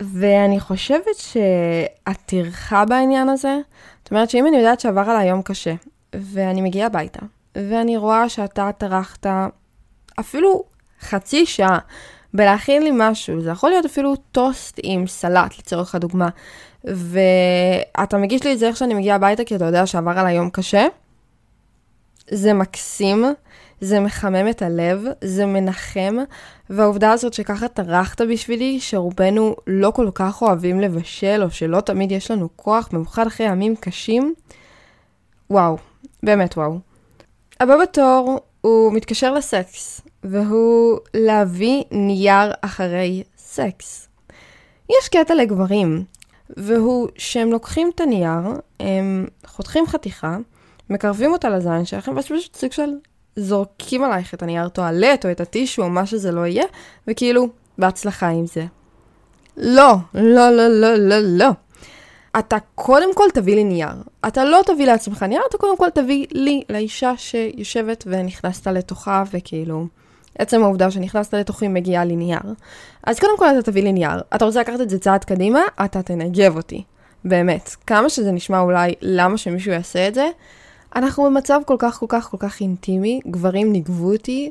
ואני 0.00 0.60
חושבת 0.60 1.16
שהטרחה 1.16 2.84
בעניין 2.84 3.28
הזה, 3.28 3.58
זאת 4.02 4.10
אומרת 4.10 4.30
שאם 4.30 4.46
אני 4.46 4.56
יודעת 4.56 4.80
שעבר 4.80 5.00
עליי 5.00 5.28
יום 5.28 5.42
קשה, 5.42 5.74
ואני 6.14 6.60
מגיעה 6.60 6.86
הביתה, 6.86 7.20
ואני 7.54 7.96
רואה 7.96 8.28
שאתה 8.28 8.70
טרחת 8.78 9.26
אפילו 10.20 10.64
חצי 11.00 11.46
שעה 11.46 11.78
בלהכין 12.34 12.82
לי 12.82 12.90
משהו, 12.94 13.40
זה 13.40 13.50
יכול 13.50 13.70
להיות 13.70 13.84
אפילו 13.84 14.16
טוסט 14.16 14.80
עם 14.82 15.06
סלט 15.06 15.58
לצורך 15.58 15.94
הדוגמה, 15.94 16.28
ואתה 16.84 18.16
מגיש 18.16 18.44
לי 18.44 18.52
את 18.52 18.58
זה 18.58 18.68
איך 18.68 18.76
שאני 18.76 18.94
מגיעה 18.94 19.16
הביתה 19.16 19.44
כי 19.44 19.56
אתה 19.56 19.64
יודע 19.64 19.86
שעבר 19.86 20.18
עליי 20.18 20.34
יום 20.34 20.50
קשה, 20.50 20.86
זה 22.30 22.52
מקסים, 22.52 23.24
זה 23.80 24.00
מחמם 24.00 24.48
את 24.50 24.62
הלב, 24.62 25.04
זה 25.20 25.46
מנחם, 25.46 26.16
והעובדה 26.70 27.12
הזאת 27.12 27.34
שככה 27.34 27.68
טרחת 27.68 28.20
בשבילי, 28.20 28.80
שרובנו 28.80 29.56
לא 29.66 29.90
כל 29.90 30.10
כך 30.14 30.42
אוהבים 30.42 30.80
לבשל, 30.80 31.40
או 31.42 31.50
שלא 31.50 31.80
תמיד 31.80 32.12
יש 32.12 32.30
לנו 32.30 32.48
כוח, 32.56 32.88
במיוחד 32.92 33.26
אחרי 33.26 33.46
ימים 33.46 33.76
קשים, 33.76 34.34
וואו, 35.50 35.76
באמת 36.22 36.56
וואו. 36.56 36.89
הבא 37.60 37.76
בתור 37.82 38.40
הוא 38.60 38.92
מתקשר 38.92 39.32
לסקס, 39.32 40.00
והוא 40.24 40.98
להביא 41.14 41.82
נייר 41.90 42.52
אחרי 42.60 43.22
סקס. 43.38 44.08
יש 44.90 45.08
קטע 45.08 45.34
לגברים, 45.34 46.04
והוא 46.56 47.08
שהם 47.18 47.50
לוקחים 47.52 47.90
את 47.94 48.00
הנייר, 48.00 48.60
הם 48.80 49.26
חותכים 49.46 49.86
חתיכה, 49.86 50.36
מקרבים 50.90 51.32
אותה 51.32 51.50
לזין 51.50 51.84
שלכם, 51.84 52.16
ואז 52.16 52.24
פשוט 52.24 52.56
סוג 52.56 52.72
של 52.72 52.90
זורקים 53.36 54.04
עלייך 54.04 54.34
את 54.34 54.42
הנייר 54.42 54.68
טואלט 54.68 55.26
או 55.26 55.30
את 55.30 55.40
הטישו 55.40 55.82
או 55.82 55.90
מה 55.90 56.06
שזה 56.06 56.32
לא 56.32 56.46
יהיה, 56.46 56.64
וכאילו, 57.08 57.48
בהצלחה 57.78 58.28
עם 58.28 58.46
זה. 58.46 58.66
לא, 59.56 59.94
לא, 60.14 60.50
לא, 60.50 60.68
לא, 60.68 60.94
לא, 60.94 61.16
לא. 61.20 61.50
אתה 62.38 62.56
קודם 62.74 63.14
כל 63.14 63.24
תביא 63.34 63.54
לי 63.54 63.64
נייר. 63.64 64.02
אתה 64.28 64.44
לא 64.44 64.60
תביא 64.66 64.86
לעצמך 64.86 65.22
נייר, 65.22 65.42
אתה 65.48 65.58
קודם 65.58 65.76
כל 65.76 65.90
תביא 65.90 66.26
לי, 66.30 66.62
לאישה 66.68 67.12
שיושבת 67.16 68.04
ונכנסת 68.06 68.66
לתוכה, 68.66 69.22
וכאילו, 69.32 69.86
עצם 70.38 70.62
העובדה 70.62 70.90
שנכנסת 70.90 71.34
לתוכי 71.34 71.68
מגיעה 71.68 72.04
לי 72.04 72.16
נייר. 72.16 72.54
אז 73.04 73.18
קודם 73.20 73.38
כל 73.38 73.46
אתה 73.46 73.62
תביא 73.62 73.82
לי 73.82 73.92
נייר. 73.92 74.20
אתה 74.34 74.44
רוצה 74.44 74.60
לקחת 74.60 74.80
את 74.80 74.90
זה 74.90 74.98
צעד 74.98 75.24
קדימה, 75.24 75.60
אתה 75.84 76.02
תנגב 76.02 76.56
אותי. 76.56 76.82
באמת. 77.24 77.76
כמה 77.86 78.08
שזה 78.08 78.32
נשמע 78.32 78.60
אולי 78.60 78.94
למה 79.00 79.36
שמישהו 79.36 79.72
יעשה 79.72 80.08
את 80.08 80.14
זה, 80.14 80.28
אנחנו 80.96 81.24
במצב 81.24 81.60
כל 81.66 81.76
כך 81.78 81.98
כל 81.98 82.06
כך 82.08 82.24
כל 82.30 82.36
כך 82.40 82.60
אינטימי, 82.60 83.20
גברים 83.26 83.72
ניגבו 83.72 84.12
אותי, 84.12 84.50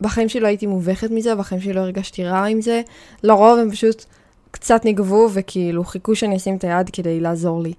בחיים 0.00 0.28
שלי 0.28 0.40
לא 0.40 0.46
הייתי 0.46 0.66
מובכת 0.66 1.10
מזה, 1.10 1.34
בחיים 1.34 1.60
שלי 1.60 1.72
לא 1.72 1.80
הרגשתי 1.80 2.24
רע 2.24 2.44
עם 2.44 2.60
זה, 2.60 2.82
לרוב 3.22 3.58
הם 3.58 3.70
פשוט 3.70 4.04
קצת 4.50 4.84
ניגבו 4.84 5.28
וכאילו 5.32 5.84
חיכו 5.84 6.16
שאני 6.16 6.36
אשים 6.36 6.56
את 6.56 6.64
היד 6.64 6.90
כדי 6.90 7.20
לעזור 7.20 7.62
לי. 7.62 7.72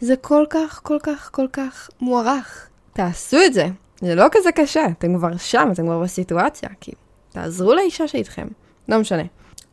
זה 0.00 0.16
כל 0.16 0.44
כך 0.50 0.80
כל 0.82 0.98
כך 1.02 1.30
כל 1.32 1.46
כך 1.52 1.90
מוערך. 2.00 2.68
תעשו 2.92 3.36
את 3.46 3.54
זה, 3.54 3.66
זה 4.00 4.14
לא 4.14 4.26
כזה 4.32 4.52
קשה, 4.52 4.86
אתם 4.98 5.16
כבר 5.16 5.36
שם, 5.36 5.68
אתם 5.72 5.86
כבר 5.86 6.00
בסיטואציה, 6.00 6.68
כאילו, 6.80 6.98
תעזרו 7.32 7.74
לאישה 7.74 8.08
שאיתכם, 8.08 8.48
לא 8.88 8.98
משנה. 8.98 9.22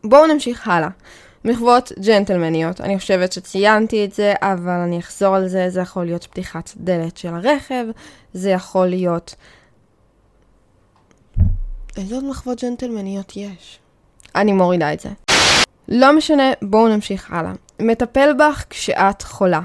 בואו 0.04 0.28
נמשיך 0.28 0.68
הלאה. 0.68 0.90
מחוות 1.46 1.92
ג'נטלמניות, 2.06 2.82
אני 2.82 3.00
חושבת 3.00 3.32
שציינתי 3.32 4.06
את 4.06 4.14
זה, 4.14 4.34
אבל 4.42 4.80
אני 4.80 5.00
אחזור 5.00 5.36
על 5.36 5.48
זה, 5.48 5.70
זה 5.70 5.82
יכול 5.82 6.06
להיות 6.06 6.24
פתיחת 6.24 6.72
דלת 6.78 7.18
של 7.18 7.34
הרכב, 7.34 7.86
זה 8.34 8.50
יכול 8.50 8.88
להיות... 8.88 9.36
איזה 11.98 12.16
עוד 12.16 12.24
מחוות 12.24 12.64
ג'נטלמניות 12.64 13.38
יש? 13.38 13.80
אני 14.36 14.54
מורידה 14.54 14.94
את 14.94 15.00
זה. 15.00 15.10
לא 15.94 16.18
משנה, 16.18 16.44
בואו 16.62 16.88
נמשיך 16.88 17.34
הלאה. 17.34 17.52
מטפל 17.80 18.34
בך 18.34 18.66
כשאת 18.70 19.22
חולה. 19.22 19.60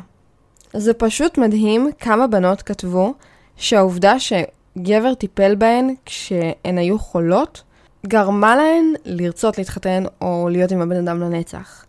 זה 0.72 0.94
פשוט 0.94 1.38
מדהים 1.38 1.90
כמה 1.98 2.26
בנות 2.26 2.62
כתבו 2.62 3.14
שהעובדה 3.56 4.14
שגבר 4.18 5.14
טיפל 5.14 5.54
בהן 5.54 5.94
כשהן 6.06 6.78
היו 6.78 6.98
חולות, 6.98 7.62
גרמה 8.06 8.56
להן 8.56 8.92
לרצות 9.04 9.58
להתחתן 9.58 10.04
או 10.20 10.48
להיות 10.50 10.72
עם 10.72 10.80
הבן 10.80 11.08
אדם 11.08 11.20
לנצח. 11.20 11.84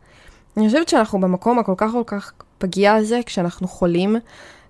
אני 0.57 0.67
חושבת 0.67 0.89
שאנחנו 0.89 1.19
במקום 1.19 1.59
הכל 1.59 1.73
כך 1.77 1.91
כל 1.91 2.03
כך 2.05 2.33
פגיע 2.57 2.93
הזה 2.93 3.19
כשאנחנו 3.25 3.67
חולים, 3.67 4.15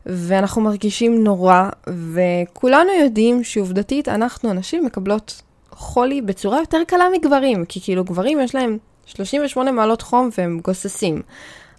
ואנחנו 0.06 0.62
מרגישים 0.62 1.24
נורא, 1.24 1.70
וכולנו 2.14 2.90
יודעים 3.02 3.44
שעובדתית 3.44 4.08
אנחנו 4.08 4.50
הנשים 4.50 4.86
מקבלות 4.86 5.42
חולי 5.72 6.22
בצורה 6.22 6.60
יותר 6.60 6.80
קלה 6.88 7.06
מגברים, 7.18 7.66
כי 7.66 7.82
כאילו 7.82 8.04
גברים 8.04 8.40
יש 8.40 8.56
להם 8.56 8.78
38 9.08 9.72
מעלות 9.72 10.02
חום 10.02 10.30
והם 10.38 10.60
גוססים. 10.64 11.22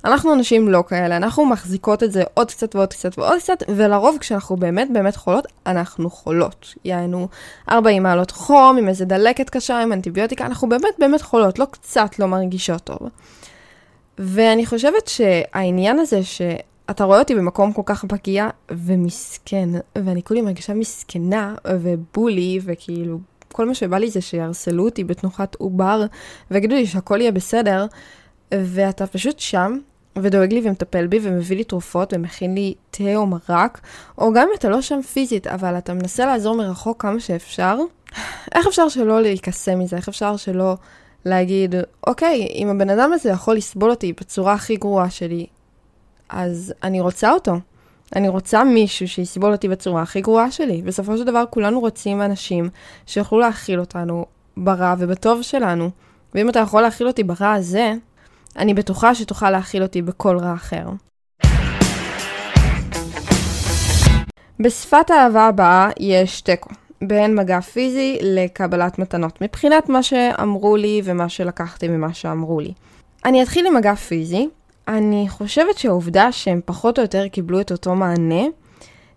אנחנו 0.04 0.35
נשים 0.35 0.68
לא 0.68 0.85
כאלה, 0.88 1.16
אנחנו 1.16 1.47
מחזיקות 1.47 2.02
את 2.02 2.12
זה 2.12 2.23
עוד 2.35 2.50
קצת 2.50 2.76
ועוד 2.76 2.88
קצת 2.88 3.18
ועוד 3.18 3.38
קצת, 3.38 3.62
ולרוב 3.68 4.16
כשאנחנו 4.20 4.56
באמת 4.56 4.88
באמת 4.92 5.16
חולות, 5.16 5.47
אנחנו 5.66 6.11
חולות. 6.11 6.75
יענו 6.85 7.28
40 7.70 8.02
מעלות 8.02 8.30
חום, 8.30 8.76
עם 8.76 8.88
איזה 8.88 9.04
דלקת 9.04 9.50
קשה, 9.50 9.78
עם 9.82 9.92
אנטיביוטיקה, 9.92 10.47
אנחנו 10.47 10.68
באמת 10.68 10.94
באמת 10.99 11.23
חולות, 11.23 11.58
לא 11.58 11.66
קצת 11.70 12.18
לא 12.18 12.26
מרגישות 12.26 12.85
טוב. 12.85 12.99
ואני 14.18 14.66
חושבת 14.66 15.08
שהעניין 15.08 15.99
הזה 15.99 16.23
שאתה 16.23 17.04
רואה 17.04 17.18
אותי 17.18 17.35
במקום 17.35 17.73
כל 17.73 17.82
כך 17.85 18.04
פגיע 18.04 18.49
ומסכן, 18.70 19.68
ואני 19.97 20.23
כולי 20.23 20.40
מרגישה 20.40 20.75
מסכנה 20.75 21.54
ובולי, 21.66 22.61
וכאילו 22.64 23.18
כל 23.52 23.66
מה 23.68 23.74
שבא 23.74 23.98
לי 23.98 24.10
זה 24.10 24.20
שירסלו 24.20 24.84
אותי 24.84 25.04
בתנוחת 25.04 25.54
עובר, 25.54 26.04
ויגידו 26.50 26.74
לי 26.74 26.86
שהכל 26.86 27.20
יהיה 27.20 27.32
בסדר, 27.32 27.86
ואתה 28.54 29.06
פשוט 29.06 29.38
שם, 29.38 29.78
ודואג 30.16 30.52
לי 30.52 30.60
ומטפל 30.64 31.06
בי 31.06 31.18
ומביא 31.22 31.56
לי 31.56 31.64
תרופות 31.64 32.12
ומכין 32.16 32.54
לי 32.54 32.74
תה 32.90 33.16
או 33.16 33.26
מרק, 33.26 33.80
או 34.18 34.32
גם 34.32 34.42
אם 34.42 34.54
אתה 34.58 34.68
לא 34.68 34.80
שם 34.80 35.02
פיזית, 35.02 35.46
אבל 35.46 35.78
אתה 35.78 35.94
מנסה 35.94 36.26
לעזור 36.26 36.56
מרחוק 36.56 37.02
כמה 37.02 37.20
שאפשר, 37.20 37.78
איך 38.54 38.66
אפשר 38.66 38.88
שלא 38.88 39.22
להיקסם 39.22 39.78
מזה? 39.78 39.96
איך 39.96 40.08
אפשר 40.08 40.36
שלא 40.36 40.76
להגיד, 41.24 41.74
אוקיי, 42.06 42.46
אם 42.54 42.68
הבן 42.68 42.90
אדם 42.90 43.12
הזה 43.12 43.30
יכול 43.30 43.56
לסבול 43.56 43.90
אותי 43.90 44.12
בצורה 44.12 44.52
הכי 44.52 44.76
גרועה 44.76 45.10
שלי, 45.10 45.46
אז 46.28 46.74
אני 46.82 47.00
רוצה 47.00 47.32
אותו. 47.32 47.52
אני 48.16 48.28
רוצה 48.28 48.64
מישהו 48.64 49.08
שיסבול 49.08 49.52
אותי 49.52 49.68
בצורה 49.68 50.02
הכי 50.02 50.20
גרועה 50.20 50.50
שלי. 50.50 50.82
בסופו 50.82 51.16
של 51.16 51.24
דבר 51.24 51.44
כולנו 51.50 51.80
רוצים 51.80 52.22
אנשים 52.22 52.68
שיוכלו 53.06 53.38
להכיל 53.38 53.80
אותנו 53.80 54.26
ברע 54.56 54.94
ובטוב 54.98 55.42
שלנו. 55.42 55.90
ואם 56.34 56.48
אתה 56.48 56.58
יכול 56.58 56.82
להכיל 56.82 57.06
אותי 57.06 57.22
ברע 57.22 57.52
הזה, 57.52 57.94
אני 58.56 58.74
בטוחה 58.74 59.14
שתוכל 59.14 59.50
להכיל 59.50 59.82
אותי 59.82 60.02
בכל 60.02 60.38
רע 60.38 60.54
אחר. 60.54 60.86
בשפת 64.60 65.10
האהבה 65.10 65.46
הבאה 65.46 65.90
יש 66.00 66.40
תיקו, 66.40 66.70
בין 67.02 67.34
מגע 67.34 67.60
פיזי 67.60 68.18
לקבלת 68.22 68.98
מתנות, 68.98 69.42
מבחינת 69.42 69.88
מה 69.88 70.02
שאמרו 70.02 70.76
לי 70.76 71.00
ומה 71.04 71.28
שלקחתי 71.28 71.88
ממה 71.88 72.14
שאמרו 72.14 72.60
לי. 72.60 72.72
אני 73.24 73.42
אתחיל 73.42 73.66
עם 73.66 73.76
מגע 73.76 73.94
פיזי. 73.94 74.48
אני 74.88 75.26
חושבת 75.28 75.78
שהעובדה 75.78 76.33
שהם 76.33 76.61
פחות 76.64 76.99
או 76.99 77.02
יותר 77.02 77.28
קיבלו 77.28 77.61
את 77.61 77.73
אותו 77.73 77.95
מענה, 77.95 78.45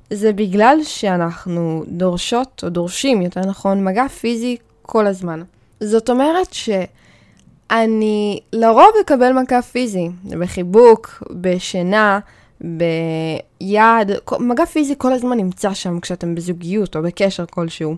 זה 0.09 0.33
בגלל 0.33 0.77
שאנחנו 0.83 1.83
דורשות, 1.87 2.61
או 2.63 2.69
דורשים, 2.69 3.21
יותר 3.21 3.41
נכון, 3.41 3.83
מגע 3.83 4.07
פיזי 4.07 4.57
כל 4.81 5.07
הזמן. 5.07 5.43
זאת 5.79 6.09
אומרת 6.09 6.53
שאני 7.69 8.39
לרוב 8.53 8.91
אקבל 9.01 9.33
מגע 9.33 9.61
פיזי, 9.61 10.09
בחיבוק, 10.23 11.23
בשינה, 11.31 12.19
ביד, 12.61 14.11
מגע 14.39 14.65
פיזי 14.65 14.93
כל 14.97 15.13
הזמן 15.13 15.37
נמצא 15.37 15.73
שם 15.73 15.99
כשאתם 15.99 16.35
בזוגיות 16.35 16.95
או 16.95 17.01
בקשר 17.01 17.45
כלשהו. 17.45 17.95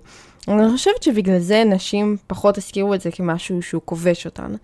אני 0.48 0.72
חושבת 0.72 1.03
שבגלל 1.03 1.39
זה 1.39 1.63
נשים 1.63 2.18
פחות 2.27 2.58
הזכירו 2.58 2.94
את 2.94 3.01
זה 3.01 3.12
כמשהו 3.12 3.62
שהוא 3.62 3.82
כובש 3.86 4.25
אותן. 4.25 4.56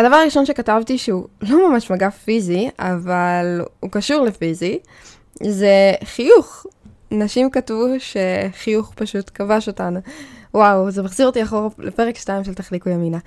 הדבר 0.00 0.16
הראשון 0.16 0.46
שכתבתי 0.46 0.98
שהוא 0.98 1.26
לא 1.42 1.70
ממש 1.70 1.90
מגע 1.90 2.10
פיזי, 2.10 2.70
אבל 2.78 3.60
הוא 3.80 3.90
קשור 3.90 4.24
לפיזי, 4.24 4.78
זה 5.42 5.92
חיוך. 6.04 6.66
נשים 7.10 7.50
כתבו 7.50 7.84
שחיוך 7.98 8.92
פשוט 8.94 9.30
כבש 9.34 9.68
אותן. 9.68 9.94
וואו, 10.54 10.90
זה 10.90 11.02
מחזיר 11.02 11.26
אותי 11.26 11.42
אחורה 11.42 11.68
לפרק 11.78 12.16
2 12.16 12.44
של 12.44 12.54
תחליקו 12.54 12.88
ימינה. 12.88 13.18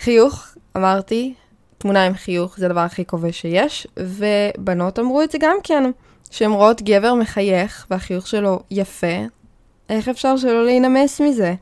חיוך, 0.00 0.54
אמרתי, 0.76 1.34
תמונה 1.78 2.06
עם 2.06 2.14
חיוך 2.14 2.58
זה 2.58 2.66
הדבר 2.66 2.80
הכי 2.80 3.04
כובש 3.06 3.40
שיש, 3.40 3.86
ובנות 3.98 4.98
אמרו 4.98 5.22
את 5.22 5.30
זה 5.30 5.38
גם 5.40 5.56
כן, 5.62 5.90
שהן 6.30 6.50
רואות 6.50 6.82
גבר 6.82 7.14
מחייך 7.14 7.86
והחיוך 7.90 8.26
שלו 8.26 8.60
יפה, 8.70 9.16
איך 9.88 10.08
אפשר 10.08 10.36
שלא 10.36 10.64
להינמס 10.64 11.20
מזה? 11.20 11.54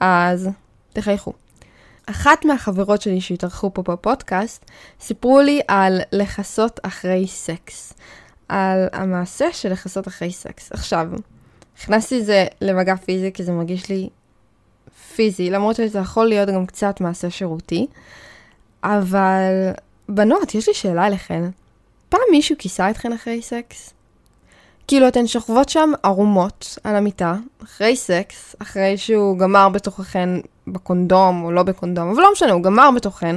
אז 0.00 0.48
תחייכו. 0.92 1.32
אחת 2.06 2.44
מהחברות 2.44 3.02
שלי 3.02 3.20
שהתארחו 3.20 3.74
פה 3.74 3.82
בפודקאסט, 3.82 4.64
סיפרו 5.00 5.40
לי 5.40 5.60
על 5.68 6.00
לכסות 6.12 6.80
אחרי 6.82 7.26
סקס. 7.26 7.94
על 8.48 8.86
המעשה 8.92 9.52
של 9.52 9.72
לכסות 9.72 10.08
אחרי 10.08 10.32
סקס. 10.32 10.72
עכשיו, 10.72 11.08
הכנסתי 11.78 12.20
את 12.20 12.24
זה 12.26 12.46
למגע 12.60 12.96
פיזי 12.96 13.30
כי 13.32 13.44
זה 13.44 13.52
מרגיש 13.52 13.88
לי 13.88 14.08
פיזי, 15.14 15.50
למרות 15.50 15.76
שזה 15.76 15.98
יכול 15.98 16.26
להיות 16.26 16.48
גם 16.48 16.66
קצת 16.66 17.00
מעשה 17.00 17.30
שירותי. 17.30 17.86
אבל, 18.84 19.70
בנות, 20.08 20.54
יש 20.54 20.68
לי 20.68 20.74
שאלה 20.74 21.06
אליכן. 21.06 21.44
פעם 22.08 22.20
מישהו 22.30 22.56
כיסה 22.58 22.90
אתכן 22.90 23.12
אחרי 23.12 23.42
סקס? 23.42 23.94
כאילו, 24.88 25.08
אתן 25.08 25.26
שוכבות 25.26 25.68
שם 25.68 25.90
ערומות 26.02 26.78
על 26.84 26.96
המיטה, 26.96 27.34
אחרי 27.62 27.96
סקס, 27.96 28.56
אחרי 28.58 28.98
שהוא 28.98 29.38
גמר 29.38 29.68
בתוככן 29.68 30.30
בקונדום 30.66 31.44
או 31.44 31.52
לא 31.52 31.62
בקונדום, 31.62 32.10
אבל 32.10 32.22
לא 32.22 32.32
משנה, 32.32 32.52
הוא 32.52 32.62
גמר 32.62 32.90
בתוככן, 32.96 33.36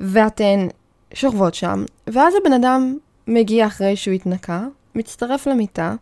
ואתן 0.00 0.66
שוכבות 1.14 1.54
שם, 1.54 1.84
ואז 2.06 2.34
הבן 2.40 2.52
אדם 2.52 2.96
מגיע 3.26 3.66
אחרי 3.66 3.96
שהוא 3.96 4.14
התנקה, 4.14 4.64
מצטרף 4.94 5.46
למיטה, 5.46 5.94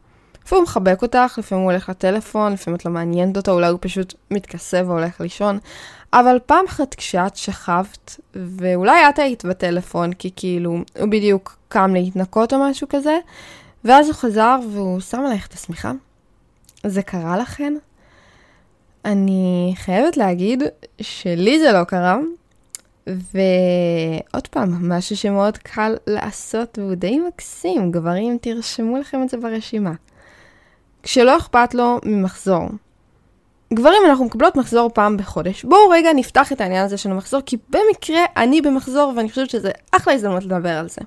לפעמים 0.45 0.63
הוא 0.63 0.69
מחבק 0.71 1.03
אותך, 1.03 1.35
לפעמים 1.39 1.65
הוא 1.65 1.71
הולך 1.71 1.89
לטלפון, 1.89 2.53
לפעמים 2.53 2.77
את 2.77 2.85
לא 2.85 2.93
מעניינת 2.93 3.37
אותו, 3.37 3.53
אולי 3.53 3.69
הוא 3.69 3.79
פשוט 3.83 4.15
מתכסה 4.31 4.83
והולך 4.87 5.21
לישון. 5.21 5.59
אבל 6.13 6.39
פעם 6.47 6.65
אחת 6.69 6.95
כשאת 6.95 7.37
שכבת, 7.37 8.21
ואולי 8.35 9.09
את 9.09 9.19
היית 9.19 9.45
בטלפון, 9.45 10.13
כי 10.13 10.31
כאילו, 10.37 10.71
הוא 10.99 11.09
בדיוק 11.09 11.57
קם 11.69 11.95
להתנקות 11.95 12.53
או 12.53 12.59
משהו 12.59 12.87
כזה, 12.91 13.19
ואז 13.85 14.07
הוא 14.07 14.15
חזר 14.15 14.59
והוא 14.73 15.01
שם 15.01 15.21
עלייך 15.21 15.47
את 15.47 15.53
השמיכה. 15.53 15.93
זה 16.87 17.03
קרה 17.03 17.37
לכן? 17.37 17.75
אני 19.05 19.73
חייבת 19.77 20.17
להגיד 20.17 20.63
שלי 21.01 21.59
זה 21.61 21.73
לא 21.73 21.85
קרה, 21.85 22.19
ועוד 23.07 24.47
פעם, 24.51 24.93
משהו 24.93 25.17
שמאוד 25.17 25.59
קל 25.59 25.97
לעשות 26.07 26.79
והוא 26.79 26.95
די 26.95 27.19
מקסים, 27.19 27.93
גברים, 27.93 28.39
תרשמו 28.41 28.99
לכם 28.99 29.23
את 29.23 29.29
זה 29.29 29.37
ברשימה. 29.37 29.93
כשלא 31.03 31.37
אכפת 31.37 31.75
לו 31.75 31.99
ממחזור. 32.05 32.69
גברים, 33.75 34.03
אנחנו 34.09 34.25
מקבלות 34.25 34.57
מחזור 34.57 34.91
פעם 34.95 35.17
בחודש. 35.17 35.65
בואו 35.65 35.89
רגע 35.91 36.13
נפתח 36.13 36.53
את 36.53 36.61
העניין 36.61 36.85
הזה 36.85 36.97
של 36.97 37.11
המחזור, 37.11 37.41
כי 37.47 37.57
במקרה 37.71 38.25
אני 38.37 38.61
במחזור 38.61 39.13
ואני 39.17 39.29
חושבת 39.29 39.51
שזה 39.51 39.71
אחלה 39.91 40.15
הזדמנות 40.15 40.45
לדבר 40.45 40.79
על 40.79 40.89
זה. 40.89 41.01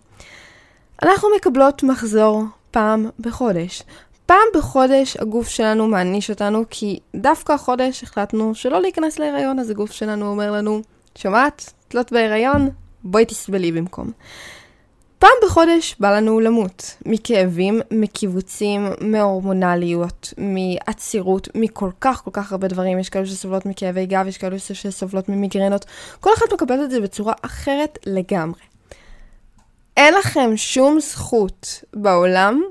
אנחנו 1.04 1.30
מקבלות 1.38 1.84
מחזור 1.84 2.44
פעם 2.72 3.10
בחודש. 3.20 3.84
פעם 4.26 4.48
בחודש 4.56 5.18
הגוף 5.18 5.48
שלנו 5.48 5.88
מעניש 5.88 6.30
אותנו, 6.30 6.64
כי 6.70 7.00
דווקא 7.16 7.54
החודש 7.54 8.04
החלטנו 8.04 8.56
שלא 8.56 8.82
להיכנס 8.82 9.20
להיריון, 9.20 9.60
אז 9.60 9.70
הגוף 9.70 9.92
שלנו 9.92 10.28
אומר 10.28 10.52
לנו, 10.52 10.82
שומעת? 11.18 11.74
תלות 11.88 12.12
בהיריון? 12.12 12.70
בואי 13.04 13.26
תסבלי 13.26 13.72
במקום. 13.72 14.12
פעם 15.20 15.32
בחודש 15.46 15.96
בא 16.00 16.18
לנו 16.18 16.40
למות, 16.40 16.96
מכאבים, 17.06 17.82
מקיבוצים, 17.92 18.88
מהורמונליות, 19.02 20.34
מעצירות, 20.38 21.48
מכל 21.56 21.90
כך 22.02 22.22
כל 22.24 22.32
כך 22.34 22.52
הרבה 22.52 22.68
דברים. 22.68 23.00
יש 23.00 23.10
כאלו 23.10 23.26
שסובלות 23.26 23.66
מכאבי 23.66 24.06
גב, 24.06 24.28
יש 24.28 24.38
כאלו 24.38 24.60
שסובלות 24.60 25.30
ממיגרנות. 25.30 25.86
כל 26.20 26.30
אחת 26.38 26.54
מקבלת 26.54 26.84
את 26.84 26.92
זה 26.92 27.02
בצורה 27.02 27.34
אחרת 27.42 27.98
לגמרי. 28.06 28.62
אין 29.98 30.14
לכם 30.14 30.52
שום 30.56 31.00
זכות 31.00 31.84
בעולם 31.94 32.62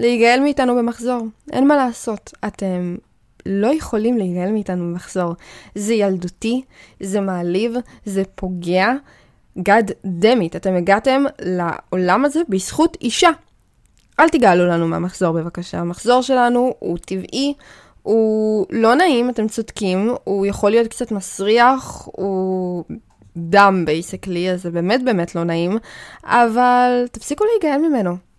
להיגאל 0.00 0.40
מאיתנו 0.42 0.76
במחזור. 0.76 1.26
אין 1.52 1.68
מה 1.68 1.76
לעשות. 1.76 2.32
אתם 2.46 2.96
לא 3.46 3.74
יכולים 3.74 4.18
להיגאל 4.18 4.52
מאיתנו 4.52 4.84
במחזור. 4.84 5.34
זה 5.74 5.94
ילדותי, 5.94 6.62
זה 7.00 7.20
מעליב, 7.20 7.74
זה 8.04 8.22
פוגע. 8.34 8.92
God 9.58 9.90
damn 10.04 10.40
it, 10.52 10.56
אתם 10.56 10.74
הגעתם 10.74 11.24
לעולם 11.42 12.24
הזה 12.24 12.40
בזכות 12.48 12.96
אישה. 13.00 13.30
אל 14.20 14.28
תגאלו 14.28 14.66
לנו 14.66 14.88
מהמחזור 14.88 15.32
בבקשה. 15.32 15.78
המחזור 15.78 16.22
שלנו 16.22 16.74
הוא 16.78 16.98
טבעי, 16.98 17.54
הוא 18.02 18.66
לא 18.70 18.94
נעים, 18.94 19.30
אתם 19.30 19.48
צודקים, 19.48 20.14
הוא 20.24 20.46
יכול 20.46 20.70
להיות 20.70 20.88
קצת 20.88 21.12
מסריח, 21.12 22.08
הוא 22.12 22.84
דם 23.36 23.82
basically, 23.86 24.50
אז 24.50 24.62
זה 24.62 24.70
באמת 24.70 25.04
באמת 25.04 25.34
לא 25.34 25.44
נעים, 25.44 25.78
אבל 26.24 27.04
תפסיקו 27.12 27.44
להיגעל 27.44 27.88
ממנו. 27.88 28.29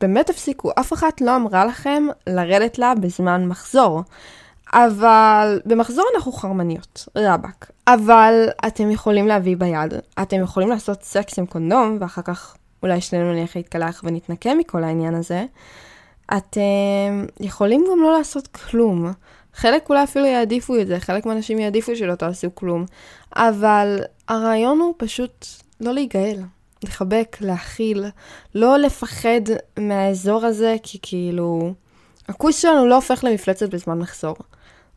באמת 0.00 0.26
תפסיקו, 0.26 0.70
אף 0.80 0.92
אחת 0.92 1.20
לא 1.20 1.36
אמרה 1.36 1.64
לכם 1.64 2.04
לרדת 2.26 2.78
לה 2.78 2.94
בזמן 2.94 3.46
מחזור. 3.46 4.02
אבל 4.72 5.60
במחזור 5.66 6.04
אנחנו 6.16 6.32
חרמניות, 6.32 7.08
רבאק. 7.16 7.70
אבל 7.86 8.48
אתם 8.66 8.90
יכולים 8.90 9.28
להביא 9.28 9.56
ביד, 9.56 9.94
אתם 10.22 10.40
יכולים 10.40 10.68
לעשות 10.68 11.02
סקס 11.02 11.38
עם 11.38 11.46
קונדום, 11.46 11.98
ואחר 12.00 12.22
כך 12.22 12.56
אולי 12.82 13.00
שנינו 13.00 13.32
נלך 13.32 13.56
להתקלח 13.56 14.00
ונתנקה 14.04 14.54
מכל 14.54 14.84
העניין 14.84 15.14
הזה. 15.14 15.44
אתם 16.36 17.26
יכולים 17.40 17.84
גם 17.92 18.02
לא 18.02 18.12
לעשות 18.12 18.46
כלום. 18.46 19.12
חלק 19.54 19.90
אולי 19.90 20.04
אפילו 20.04 20.26
יעדיפו 20.26 20.78
את 20.80 20.86
זה, 20.86 21.00
חלק 21.00 21.26
מהאנשים 21.26 21.58
יעדיפו 21.58 21.96
שלא 21.96 22.14
תעשו 22.14 22.54
כלום. 22.54 22.84
אבל 23.36 23.98
הרעיון 24.28 24.78
הוא 24.80 24.94
פשוט 24.96 25.46
לא 25.80 25.92
להיגאל, 25.92 26.40
לחבק, 26.84 27.36
להכיל, 27.40 28.04
לא 28.54 28.78
לפחד 28.78 29.40
מהאזור 29.78 30.44
הזה, 30.44 30.76
כי 30.82 30.98
כאילו... 31.02 31.74
הכוס 32.28 32.58
שלנו 32.58 32.86
לא 32.86 32.94
הופך 32.94 33.24
למפלצת 33.24 33.74
בזמן 33.74 33.98
מחזור. 33.98 34.36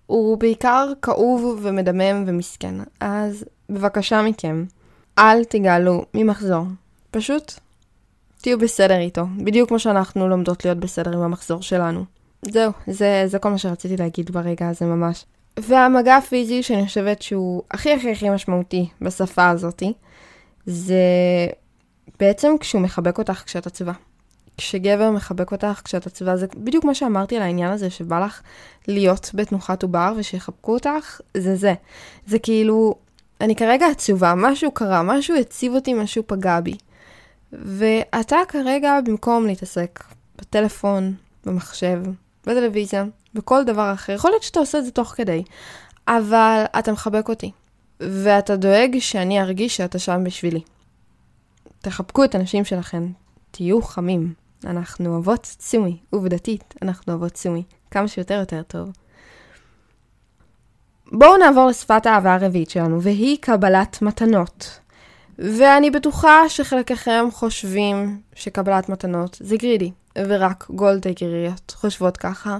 הוא 0.05 0.37
בעיקר 0.37 0.91
כאוב 1.01 1.59
ומדמם 1.61 2.23
ומסכן. 2.27 2.75
אז 2.99 3.45
בבקשה 3.69 4.21
מכם, 4.21 4.65
אל 5.17 5.43
תגאלו 5.43 6.05
ממחזור. 6.13 6.63
פשוט 7.11 7.53
תהיו 8.41 8.59
בסדר 8.59 8.97
איתו, 8.97 9.25
בדיוק 9.37 9.69
כמו 9.69 9.79
שאנחנו 9.79 10.27
לומדות 10.27 10.65
להיות 10.65 10.77
בסדר 10.77 11.13
עם 11.13 11.21
המחזור 11.21 11.61
שלנו. 11.61 12.05
זהו, 12.41 12.71
זה, 12.87 13.23
זה 13.25 13.39
כל 13.39 13.49
מה 13.49 13.57
שרציתי 13.57 13.97
להגיד 13.97 14.31
ברגע 14.31 14.69
הזה 14.69 14.85
ממש. 14.85 15.25
והמגע 15.59 16.15
הפיזי 16.15 16.63
שאני 16.63 16.85
חושבת 16.85 17.21
שהוא 17.21 17.63
הכי 17.71 17.93
הכי 17.93 18.11
הכי 18.11 18.29
משמעותי 18.29 18.89
בשפה 19.01 19.49
הזאתי, 19.49 19.93
זה 20.65 20.95
בעצם 22.19 22.55
כשהוא 22.59 22.81
מחבק 22.81 23.17
אותך 23.17 23.43
כשאת 23.45 23.67
עצובה. 23.67 23.93
כשגבר 24.57 25.11
מחבק 25.11 25.51
אותך 25.51 25.81
כשאת 25.83 26.07
עצובה, 26.07 26.37
זה 26.37 26.47
בדיוק 26.57 26.85
מה 26.85 26.95
שאמרתי 26.95 27.35
על 27.35 27.41
העניין 27.41 27.71
הזה 27.71 27.89
שבא 27.89 28.25
לך 28.25 28.41
להיות 28.87 29.31
בתנוחת 29.33 29.83
עובר 29.83 30.13
ושיחבקו 30.17 30.73
אותך, 30.73 31.21
זה 31.37 31.55
זה. 31.55 31.73
זה 32.27 32.39
כאילו, 32.39 32.95
אני 33.41 33.55
כרגע 33.55 33.87
עצובה, 33.87 34.33
משהו 34.35 34.71
קרה, 34.71 35.03
משהו 35.03 35.35
הציב 35.35 35.73
אותי, 35.73 35.93
משהו 35.93 36.23
פגע 36.27 36.59
בי. 36.59 36.77
ואתה 37.53 38.37
כרגע, 38.47 38.99
במקום 39.05 39.45
להתעסק 39.45 40.03
בטלפון, 40.37 41.13
במחשב, 41.45 41.99
בטלוויזיה, 42.45 43.05
בכל 43.33 43.63
דבר 43.63 43.93
אחר, 43.93 44.13
יכול 44.13 44.31
להיות 44.31 44.43
שאתה 44.43 44.59
עושה 44.59 44.77
את 44.77 44.85
זה 44.85 44.91
תוך 44.91 45.13
כדי, 45.17 45.43
אבל 46.07 46.63
אתה 46.79 46.91
מחבק 46.91 47.29
אותי, 47.29 47.51
ואתה 47.99 48.55
דואג 48.55 48.99
שאני 48.99 49.41
ארגיש 49.41 49.77
שאתה 49.77 49.99
שם 49.99 50.23
בשבילי. 50.23 50.61
תחבקו 51.85 52.23
את 52.23 52.35
הנשים 52.35 52.65
שלכם, 52.65 53.07
תהיו 53.51 53.81
חמים. 53.81 54.33
אנחנו 54.65 55.13
אוהבות 55.13 55.55
צומי, 55.59 55.97
עובדתית, 56.09 56.73
אנחנו 56.81 57.13
אוהבות 57.13 57.31
צומי. 57.31 57.63
כמה 57.91 58.07
שיותר 58.07 58.33
יותר 58.33 58.61
טוב. 58.63 58.89
בואו 61.11 61.37
נעבור 61.37 61.67
לשפת 61.67 62.05
האהבה 62.05 62.33
הרביעית 62.33 62.69
שלנו, 62.69 63.01
והיא 63.01 63.37
קבלת 63.41 64.01
מתנות. 64.01 64.79
ואני 65.39 65.91
בטוחה 65.91 66.49
שחלקכם 66.49 67.25
חושבים 67.31 68.21
שקבלת 68.35 68.89
מתנות 68.89 69.37
זה 69.39 69.57
גרידי, 69.57 69.91
ורק 70.17 70.65
גולדטקריות 70.69 71.71
חושבות 71.75 72.17
ככה. 72.17 72.57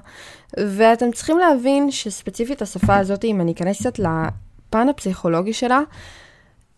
ואתם 0.58 1.12
צריכים 1.12 1.38
להבין 1.38 1.92
שספציפית 1.92 2.62
השפה 2.62 2.98
הזאת, 2.98 3.24
אם 3.24 3.42
אני 3.42 3.52
אכנס 3.52 3.80
קצת 3.80 4.00
לפן 4.00 4.90
הפסיכולוגי 4.90 5.54
שלה, 5.54 5.80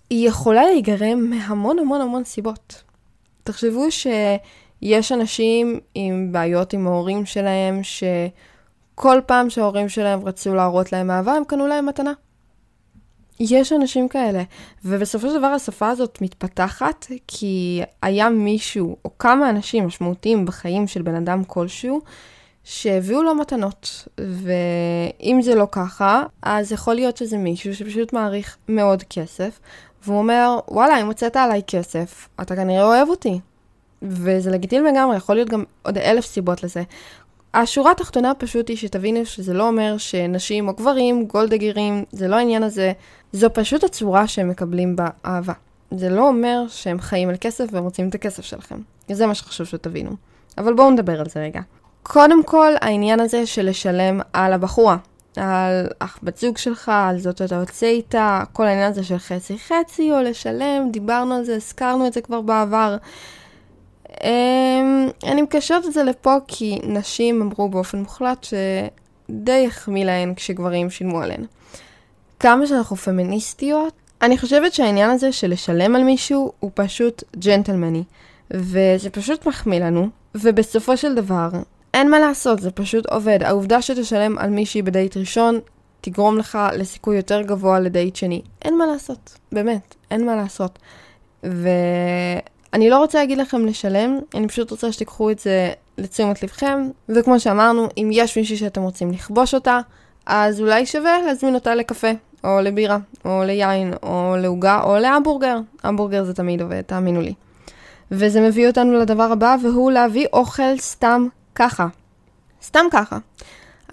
היא 0.09 0.27
יכולה 0.27 0.65
להיגרם 0.65 1.29
מהמון 1.29 1.79
המון 1.79 2.01
המון 2.01 2.23
סיבות. 2.23 2.83
תחשבו 3.43 3.85
שיש 3.91 5.11
אנשים 5.11 5.79
עם 5.95 6.31
בעיות 6.31 6.73
עם 6.73 6.87
ההורים 6.87 7.25
שלהם, 7.25 7.81
שכל 7.83 9.19
פעם 9.25 9.49
שההורים 9.49 9.89
שלהם 9.89 10.25
רצו 10.25 10.55
להראות 10.55 10.91
להם 10.91 11.11
אהבה, 11.11 11.33
הם 11.33 11.43
קנו 11.43 11.67
להם 11.67 11.85
מתנה. 11.85 12.13
יש 13.39 13.73
אנשים 13.73 14.07
כאלה, 14.07 14.43
ובסופו 14.85 15.29
של 15.29 15.37
דבר 15.37 15.47
השפה 15.47 15.89
הזאת 15.89 16.21
מתפתחת 16.21 17.05
כי 17.27 17.81
היה 18.01 18.29
מישהו 18.29 18.97
או 19.05 19.17
כמה 19.17 19.49
אנשים 19.49 19.85
משמעותיים 19.85 20.45
בחיים 20.45 20.87
של 20.87 21.01
בן 21.01 21.15
אדם 21.15 21.43
כלשהו 21.43 22.01
שהביאו 22.63 23.23
לו 23.23 23.35
מתנות, 23.35 24.07
ואם 24.17 25.41
זה 25.41 25.55
לא 25.55 25.67
ככה, 25.71 26.23
אז 26.41 26.71
יכול 26.71 26.95
להיות 26.95 27.17
שזה 27.17 27.37
מישהו 27.37 27.75
שפשוט 27.75 28.13
מעריך 28.13 28.57
מאוד 28.69 29.03
כסף, 29.03 29.59
והוא 30.05 30.17
אומר, 30.17 30.59
וואלה, 30.67 31.01
אם 31.01 31.07
הוצאת 31.07 31.35
עליי 31.35 31.61
כסף, 31.67 32.29
אתה 32.41 32.55
כנראה 32.55 32.85
אוהב 32.85 33.09
אותי. 33.09 33.39
וזה 34.01 34.51
לגיטימי 34.51 34.91
לגמרי, 34.91 35.17
יכול 35.17 35.35
להיות 35.35 35.49
גם 35.49 35.63
עוד 35.83 35.97
אלף 35.97 36.25
סיבות 36.25 36.63
לזה. 36.63 36.83
השורה 37.53 37.91
התחתונה 37.91 38.33
פשוט 38.33 38.69
היא 38.69 38.77
שתבינו 38.77 39.25
שזה 39.25 39.53
לא 39.53 39.67
אומר 39.67 39.97
שנשים 39.97 40.67
או 40.67 40.73
גברים, 40.73 41.25
גולדגרים, 41.25 42.03
זה 42.11 42.27
לא 42.27 42.35
העניין 42.35 42.63
הזה, 42.63 42.91
זו 43.31 43.47
פשוט 43.53 43.83
הצורה 43.83 44.27
שהם 44.27 44.49
מקבלים 44.49 44.95
באהבה. 44.95 45.53
זה 45.91 46.09
לא 46.09 46.27
אומר 46.27 46.63
שהם 46.67 46.99
חיים 46.99 47.29
על 47.29 47.35
כסף 47.41 47.65
והם 47.71 47.83
רוצים 47.83 48.09
את 48.09 48.15
הכסף 48.15 48.45
שלכם. 48.45 48.79
זה 49.11 49.25
מה 49.25 49.35
שחשוב 49.35 49.67
שתבינו. 49.67 50.11
אבל 50.57 50.73
בואו 50.73 50.91
נדבר 50.91 51.19
על 51.19 51.29
זה 51.29 51.39
רגע. 51.39 51.61
קודם 52.03 52.43
כל, 52.43 52.73
העניין 52.81 53.19
הזה 53.19 53.45
של 53.45 53.69
לשלם 53.69 54.19
על 54.33 54.53
הבחורה. 54.53 54.97
על 55.39 55.87
אח 55.99 56.19
בת 56.23 56.37
זוג 56.37 56.57
שלך, 56.57 56.91
על 57.09 57.19
זאת 57.19 57.37
שאתה 57.37 57.55
יוצא 57.55 57.85
איתה, 57.85 58.43
כל 58.53 58.67
העניין 58.67 58.91
הזה 58.91 59.03
של 59.03 59.17
חצי 59.17 59.57
חצי 59.59 60.11
או 60.11 60.21
לשלם, 60.21 60.89
דיברנו 60.91 61.35
על 61.35 61.43
זה, 61.43 61.55
הזכרנו 61.55 62.07
את 62.07 62.13
זה 62.13 62.21
כבר 62.21 62.41
בעבר. 62.41 62.97
Um, 64.05 64.19
אני 65.23 65.41
מקשרת 65.41 65.85
את 65.85 65.93
זה 65.93 66.03
לפה 66.03 66.35
כי 66.47 66.79
נשים 66.83 67.41
אמרו 67.41 67.69
באופן 67.69 67.97
מוחלט 67.97 68.43
שדי 68.43 69.65
החמיא 69.67 70.05
להן 70.05 70.33
כשגברים 70.35 70.89
שילמו 70.89 71.21
עליהן. 71.21 71.45
כמה 72.39 72.67
שאנחנו 72.67 72.95
פמיניסטיות, 72.95 73.93
אני 74.21 74.37
חושבת 74.37 74.73
שהעניין 74.73 75.09
הזה 75.09 75.31
של 75.31 75.51
לשלם 75.51 75.95
על 75.95 76.03
מישהו 76.03 76.51
הוא 76.59 76.71
פשוט 76.73 77.23
ג'נטלמני, 77.39 78.03
וזה 78.51 79.09
פשוט 79.09 79.47
מחמיא 79.47 79.79
לנו, 79.79 80.09
ובסופו 80.35 80.97
של 80.97 81.15
דבר, 81.15 81.49
אין 81.93 82.11
מה 82.11 82.19
לעשות, 82.19 82.59
זה 82.59 82.71
פשוט 82.71 83.05
עובד. 83.05 83.43
העובדה 83.43 83.81
שתשלם 83.81 84.37
על 84.37 84.49
מישהי 84.49 84.81
בדייט 84.81 85.17
ראשון, 85.17 85.59
תגרום 86.01 86.37
לך 86.37 86.57
לסיכוי 86.73 87.15
יותר 87.15 87.41
גבוה 87.41 87.79
לדייט 87.79 88.15
שני. 88.15 88.41
אין 88.61 88.77
מה 88.77 88.85
לעשות, 88.85 89.37
באמת, 89.51 89.95
אין 90.11 90.25
מה 90.25 90.35
לעשות. 90.35 90.79
ואני 91.43 92.89
לא 92.89 92.97
רוצה 92.97 93.19
להגיד 93.19 93.37
לכם 93.37 93.65
לשלם, 93.65 94.19
אני 94.35 94.47
פשוט 94.47 94.71
רוצה 94.71 94.91
שתיקחו 94.91 95.31
את 95.31 95.39
זה 95.39 95.71
לתשומת 95.97 96.43
לבכם, 96.43 96.89
וכמו 97.09 97.39
שאמרנו, 97.39 97.87
אם 97.97 98.09
יש 98.13 98.37
מישהי 98.37 98.57
שאתם 98.57 98.81
רוצים 98.81 99.11
לכבוש 99.11 99.53
אותה, 99.53 99.79
אז 100.25 100.61
אולי 100.61 100.85
שווה 100.85 101.21
להזמין 101.25 101.55
אותה 101.55 101.75
לקפה, 101.75 102.07
או 102.43 102.59
לבירה, 102.61 102.97
או 103.25 103.41
ליין, 103.45 103.93
או 104.03 104.35
לעוגה, 104.37 104.81
או 104.83 104.97
להמבורגר. 104.97 105.59
המבורגר 105.83 106.23
זה 106.23 106.33
תמיד 106.33 106.61
עובד, 106.61 106.81
תאמינו 106.81 107.21
לי. 107.21 107.33
וזה 108.11 108.41
מביא 108.41 108.67
אותנו 108.67 108.93
לדבר 108.93 109.31
הבא, 109.31 109.55
והוא 109.63 109.91
להביא 109.91 110.27
אוכל 110.33 110.77
סתם 110.77 111.27
ככה. 111.57 111.87
סתם 112.63 112.85
ככה. 112.91 113.17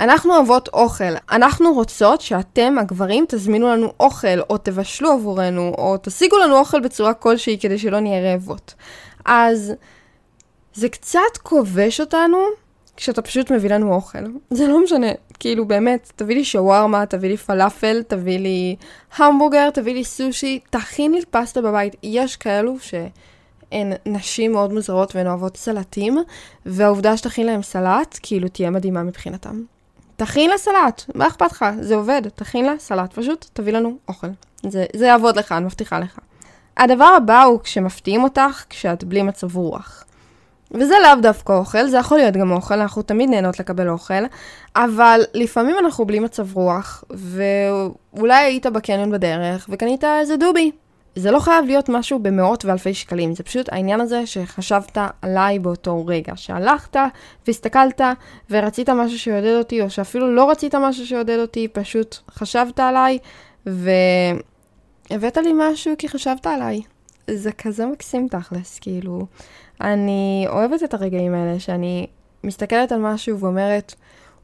אנחנו 0.00 0.36
אוהבות 0.36 0.68
אוכל. 0.68 1.14
אנחנו 1.30 1.74
רוצות 1.74 2.20
שאתם, 2.20 2.78
הגברים, 2.78 3.24
תזמינו 3.28 3.68
לנו 3.68 3.92
אוכל, 4.00 4.40
או 4.50 4.58
תבשלו 4.58 5.10
עבורנו, 5.10 5.74
או 5.78 5.96
תשיגו 6.02 6.38
לנו 6.38 6.58
אוכל 6.58 6.80
בצורה 6.80 7.14
כלשהי 7.14 7.58
כדי 7.58 7.78
שלא 7.78 8.00
נהיה 8.00 8.32
רעבות. 8.32 8.74
אז 9.24 9.72
זה 10.74 10.88
קצת 10.88 11.36
כובש 11.42 12.00
אותנו 12.00 12.38
כשאתה 12.96 13.22
פשוט 13.22 13.50
מביא 13.50 13.70
לנו 13.70 13.94
אוכל. 13.94 14.18
זה 14.50 14.68
לא 14.68 14.84
משנה, 14.84 15.06
כאילו 15.40 15.68
באמת, 15.68 16.12
תביא 16.16 16.36
לי 16.36 16.44
שווארמה, 16.44 17.06
תביא 17.06 17.28
לי 17.28 17.36
פלאפל, 17.36 18.02
תביא 18.02 18.38
לי 18.38 18.76
המבורגר, 19.16 19.70
תביא 19.70 19.94
לי 19.94 20.04
סושי, 20.04 20.60
תכין 20.70 21.12
לי 21.12 21.20
פסטה 21.30 21.62
בבית. 21.62 21.96
יש 22.02 22.36
כאלו 22.36 22.76
ש... 22.80 22.94
הן 23.74 23.92
נשים 24.06 24.52
מאוד 24.52 24.72
מוזרות 24.72 25.16
והן 25.16 25.26
אוהבות 25.26 25.56
סלטים, 25.56 26.18
והעובדה 26.66 27.16
שתכין 27.16 27.46
להם 27.46 27.62
סלט, 27.62 28.18
כאילו 28.22 28.48
תהיה 28.48 28.70
מדהימה 28.70 29.02
מבחינתם. 29.02 29.62
תכין 30.16 30.50
לה 30.50 30.58
סלט, 30.58 31.04
מה 31.14 31.26
אכפת 31.26 31.52
לך? 31.52 31.64
זה 31.80 31.94
עובד, 31.94 32.22
תכין 32.34 32.64
לה 32.64 32.74
סלט, 32.78 33.12
פשוט 33.12 33.46
תביא 33.52 33.72
לנו 33.72 33.96
אוכל. 34.08 34.26
זה, 34.66 34.84
זה 34.96 35.06
יעבוד 35.06 35.36
לך, 35.36 35.52
אני 35.52 35.64
מבטיחה 35.64 35.98
לך. 35.98 36.18
הדבר 36.76 37.04
הבא 37.16 37.42
הוא 37.42 37.60
כשמפתיעים 37.60 38.22
אותך 38.24 38.64
כשאת 38.70 39.04
בלי 39.04 39.22
מצב 39.22 39.56
רוח. 39.56 40.04
וזה 40.70 40.94
לאו 41.02 41.20
דווקא 41.22 41.52
אוכל, 41.52 41.86
זה 41.86 41.96
יכול 41.98 42.18
להיות 42.18 42.36
גם 42.36 42.52
אוכל, 42.52 42.80
אנחנו 42.80 43.02
תמיד 43.02 43.30
נהנות 43.30 43.60
לקבל 43.60 43.88
אוכל, 43.88 44.24
אבל 44.76 45.20
לפעמים 45.34 45.76
אנחנו 45.78 46.04
בלי 46.04 46.18
מצב 46.18 46.56
רוח, 46.56 47.04
ואולי 47.10 48.44
היית 48.44 48.66
בקניון 48.66 49.10
בדרך 49.10 49.66
וקנית 49.72 50.04
איזה 50.04 50.36
דובי, 50.36 50.70
זה 51.16 51.30
לא 51.30 51.38
חייב 51.38 51.64
להיות 51.64 51.88
משהו 51.88 52.18
במאות 52.18 52.64
ואלפי 52.64 52.94
שקלים, 52.94 53.34
זה 53.34 53.42
פשוט 53.42 53.72
העניין 53.72 54.00
הזה 54.00 54.26
שחשבת 54.26 54.98
עליי 55.22 55.58
באותו 55.58 56.06
רגע, 56.06 56.32
שהלכת 56.36 56.96
והסתכלת 57.46 58.00
ורצית 58.50 58.90
משהו 58.90 59.18
שיעודד 59.18 59.54
אותי, 59.58 59.80
או 59.80 59.90
שאפילו 59.90 60.34
לא 60.34 60.50
רצית 60.50 60.74
משהו 60.74 61.06
שיעודד 61.06 61.38
אותי, 61.38 61.68
פשוט 61.68 62.16
חשבת 62.30 62.80
עליי 62.80 63.18
והבאת 63.66 65.36
לי 65.36 65.52
משהו 65.56 65.94
כי 65.98 66.08
חשבת 66.08 66.46
עליי. 66.46 66.80
זה 67.30 67.52
כזה 67.52 67.86
מקסים 67.86 68.28
תכלס, 68.28 68.78
כאילו, 68.78 69.26
אני 69.80 70.46
אוהבת 70.48 70.84
את 70.84 70.94
הרגעים 70.94 71.34
האלה 71.34 71.60
שאני 71.60 72.06
מסתכלת 72.44 72.92
על 72.92 73.00
משהו 73.00 73.40
ואומרת, 73.40 73.94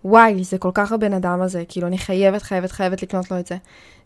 וואי, 0.05 0.45
זה 0.45 0.59
כל 0.59 0.71
כך 0.75 0.93
הבן 0.93 1.13
אדם 1.13 1.43
הזה, 1.43 1.65
כאילו, 1.69 1.87
אני 1.87 1.99
חייבת, 1.99 2.43
חייבת, 2.43 2.71
חייבת 2.73 3.03
לקנות 3.03 3.31
לו 3.31 3.39
את 3.39 3.47
זה. 3.47 3.57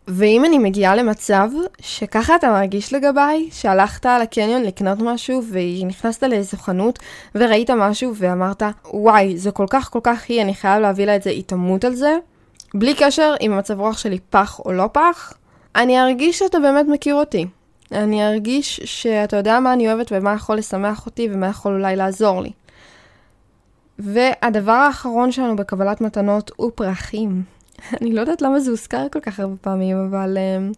ואם 0.08 0.44
אני 0.44 0.58
מגיעה 0.58 0.96
למצב 0.96 1.50
שככה 1.80 2.36
אתה 2.36 2.52
מרגיש 2.52 2.92
לגביי, 2.92 3.48
שהלכת 3.52 4.06
לקניון 4.22 4.62
לקנות 4.62 4.98
משהו 4.98 5.42
ונכנסת 5.50 6.22
לאיזו 6.22 6.56
חנות 6.56 6.98
וראית 7.34 7.70
משהו 7.70 8.12
ואמרת, 8.14 8.62
וואי, 8.92 9.38
זה 9.38 9.50
כל 9.50 9.66
כך 9.70 9.90
כל 9.90 10.00
כך 10.02 10.24
היא, 10.28 10.42
אני 10.42 10.54
חייב 10.54 10.82
להביא 10.82 11.06
לה 11.06 11.16
את 11.16 11.22
זה, 11.22 11.30
היא 11.30 11.44
תמות 11.46 11.84
על 11.84 11.94
זה, 11.94 12.16
בלי 12.74 12.94
קשר 12.94 13.34
אם 13.40 13.52
המצב 13.52 13.80
רוח 13.80 13.98
שלי 13.98 14.18
פח 14.30 14.60
או 14.64 14.72
לא 14.72 14.88
פח, 14.92 15.32
אני 15.76 16.00
ארגיש 16.00 16.38
שאתה 16.38 16.58
באמת 16.58 16.86
מכיר 16.88 17.14
אותי. 17.14 17.46
אני 17.92 18.26
ארגיש 18.26 18.80
שאתה 18.84 19.36
יודע 19.36 19.60
מה 19.60 19.72
אני 19.72 19.92
אוהבת 19.92 20.12
ומה 20.12 20.32
יכול 20.32 20.56
לשמח 20.56 21.06
אותי 21.06 21.28
ומה 21.32 21.46
יכול 21.46 21.74
אולי 21.74 21.96
לעזור 21.96 22.42
לי. 22.42 22.50
והדבר 23.98 24.72
האחרון 24.72 25.32
שלנו 25.32 25.56
בקבלת 25.56 26.00
מתנות 26.00 26.50
הוא 26.56 26.70
פרחים. 26.74 27.53
אני 28.01 28.12
לא 28.12 28.20
יודעת 28.20 28.42
למה 28.42 28.61
זה 28.61 28.70
הוזכר 28.70 29.07
כל 29.12 29.20
כך 29.20 29.40
הרבה 29.40 29.57
פעמים, 29.61 29.97
אבל 29.97 30.37
um, 30.37 30.77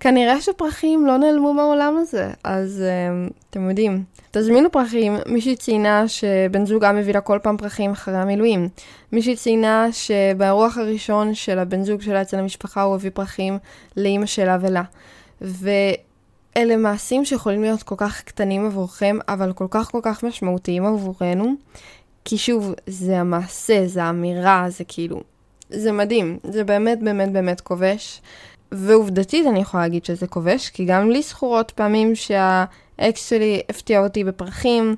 כנראה 0.00 0.40
שפרחים 0.40 1.06
לא 1.06 1.16
נעלמו 1.16 1.54
מהעולם 1.54 1.96
הזה, 1.96 2.30
אז 2.44 2.82
um, 2.82 3.32
אתם 3.50 3.68
יודעים. 3.68 4.04
תזמינו 4.30 4.72
פרחים, 4.72 5.16
מישהי 5.26 5.56
ציינה 5.56 6.08
שבן 6.08 6.66
זוגה 6.66 6.92
מביא 6.92 7.14
לה 7.14 7.20
כל 7.20 7.38
פעם 7.42 7.56
פרחים 7.56 7.90
אחרי 7.90 8.16
המילואים. 8.16 8.68
מישהי 9.12 9.36
ציינה 9.36 9.86
שבאירוח 9.92 10.78
הראשון 10.78 11.34
של 11.34 11.58
הבן 11.58 11.82
זוג 11.82 12.02
שלה 12.02 12.22
אצל 12.22 12.38
המשפחה 12.38 12.82
הוא 12.82 12.94
הביא 12.94 13.10
פרחים 13.14 13.58
לאימא 13.96 14.26
שלה 14.26 14.58
ולה. 14.60 14.82
ואלה 15.40 16.76
מעשים 16.76 17.24
שיכולים 17.24 17.62
להיות 17.62 17.82
כל 17.82 17.94
כך 17.98 18.22
קטנים 18.22 18.66
עבורכם, 18.66 19.18
אבל 19.28 19.52
כל 19.52 19.66
כך 19.70 19.90
כל 19.90 20.00
כך 20.02 20.24
משמעותיים 20.24 20.84
עבורנו. 20.84 21.54
כי 22.24 22.38
שוב, 22.38 22.74
זה 22.86 23.20
המעשה, 23.20 23.86
זה 23.86 24.04
האמירה, 24.04 24.66
זה 24.68 24.84
כאילו, 24.88 25.22
זה 25.70 25.92
מדהים, 25.92 26.38
זה 26.44 26.64
באמת 26.64 27.02
באמת 27.02 27.32
באמת 27.32 27.60
כובש. 27.60 28.20
ועובדתית 28.72 29.46
אני 29.46 29.60
יכולה 29.60 29.82
להגיד 29.82 30.04
שזה 30.04 30.26
כובש, 30.26 30.68
כי 30.70 30.84
גם 30.84 31.10
לי 31.10 31.22
זכורות 31.22 31.70
פעמים 31.70 32.12
אקס 32.96 33.28
שלי 33.28 33.62
הפתיע 33.68 34.00
אותי 34.00 34.24
בפרחים, 34.24 34.96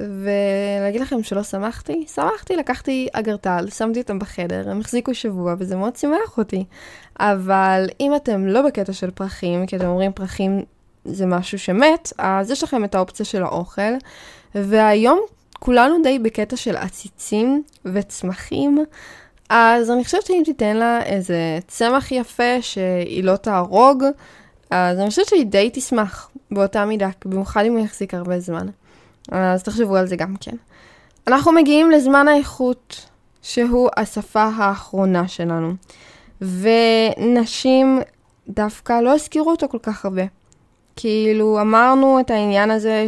ולהגיד 0.00 1.00
לכם 1.00 1.22
שלא 1.22 1.42
שמחתי? 1.42 2.06
שמחתי, 2.14 2.56
לקחתי 2.56 3.08
אגרטל, 3.12 3.66
שמתי 3.70 4.00
אותם 4.00 4.18
בחדר, 4.18 4.70
הם 4.70 4.80
החזיקו 4.80 5.14
שבוע, 5.14 5.54
וזה 5.58 5.76
מאוד 5.76 5.96
שימח 5.96 6.38
אותי. 6.38 6.64
אבל 7.20 7.86
אם 8.00 8.16
אתם 8.16 8.46
לא 8.46 8.62
בקטע 8.62 8.92
של 8.92 9.10
פרחים, 9.10 9.66
כי 9.66 9.76
אתם 9.76 9.86
אומרים 9.86 10.12
פרחים 10.12 10.62
זה 11.04 11.26
משהו 11.26 11.58
שמת, 11.58 12.12
אז 12.18 12.50
יש 12.50 12.62
לכם 12.62 12.84
את 12.84 12.94
האופציה 12.94 13.26
של 13.26 13.42
האוכל. 13.42 13.92
והיום 14.54 15.20
כולנו 15.58 16.02
די 16.02 16.18
בקטע 16.18 16.56
של 16.56 16.76
עציצים 16.76 17.62
וצמחים, 17.84 18.84
אז 19.48 19.90
אני 19.90 20.04
חושבת 20.04 20.26
שאם 20.26 20.42
תיתן 20.44 20.76
לה 20.76 21.02
איזה 21.02 21.58
צמח 21.66 22.12
יפה 22.12 22.62
שהיא 22.62 23.24
לא 23.24 23.36
תהרוג, 23.36 24.04
אז 24.70 24.98
אני 24.98 25.08
חושבת 25.08 25.26
שהיא 25.26 25.46
די 25.46 25.70
תשמח 25.72 26.30
באותה 26.50 26.84
מידה, 26.84 27.08
במיוחד 27.24 27.64
אם 27.64 27.72
הוא 27.72 27.84
יחזיק 27.84 28.14
הרבה 28.14 28.40
זמן. 28.40 28.66
אז 29.32 29.62
תחשבו 29.62 29.96
על 29.96 30.06
זה 30.06 30.16
גם 30.16 30.34
כן. 30.40 30.56
אנחנו 31.26 31.52
מגיעים 31.52 31.90
לזמן 31.90 32.28
האיכות, 32.28 33.06
שהוא 33.42 33.88
השפה 33.96 34.50
האחרונה 34.56 35.28
שלנו. 35.28 35.72
ונשים 36.40 38.00
דווקא 38.48 39.00
לא 39.00 39.14
הזכירו 39.14 39.50
אותו 39.50 39.68
כל 39.68 39.78
כך 39.82 40.04
הרבה. 40.04 40.22
כאילו, 40.96 41.60
אמרנו 41.60 42.20
את 42.20 42.30
העניין 42.30 42.70
הזה 42.70 43.06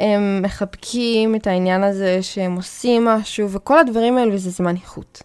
שהם 0.00 0.42
מחבקים, 0.42 1.34
את 1.34 1.46
העניין 1.46 1.82
הזה 1.82 2.22
שהם 2.22 2.56
עושים 2.56 3.04
משהו, 3.04 3.50
וכל 3.50 3.78
הדברים 3.78 4.18
האלו 4.18 4.38
זה 4.38 4.50
זמן 4.50 4.76
איכות. 4.76 5.22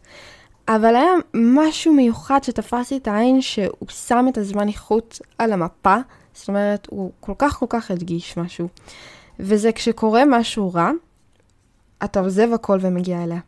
אבל 0.68 0.96
היה 0.96 1.12
משהו 1.34 1.94
מיוחד 1.94 2.44
שתפס 2.44 2.92
לי 2.92 2.98
את 2.98 3.08
העין, 3.08 3.42
שהוא 3.42 3.90
שם 3.90 4.26
את 4.30 4.38
הזמן 4.38 4.68
איכות 4.68 5.20
על 5.38 5.54
המפה. 5.54 5.96
זאת 6.34 6.48
אומרת, 6.48 6.88
הוא 6.90 7.12
כל 7.20 7.34
כך 7.38 7.54
כל 7.54 7.66
כך 7.70 7.92
הדגיש 7.92 8.38
משהו. 8.38 8.68
וזה 9.40 9.72
כשקורה 9.72 10.24
משהו 10.26 10.74
רע, 10.74 10.92
אתה 12.04 12.20
עוזב 12.20 12.54
הכל 12.54 12.78
ומגיע 12.82 13.24
אליה. 13.24 13.40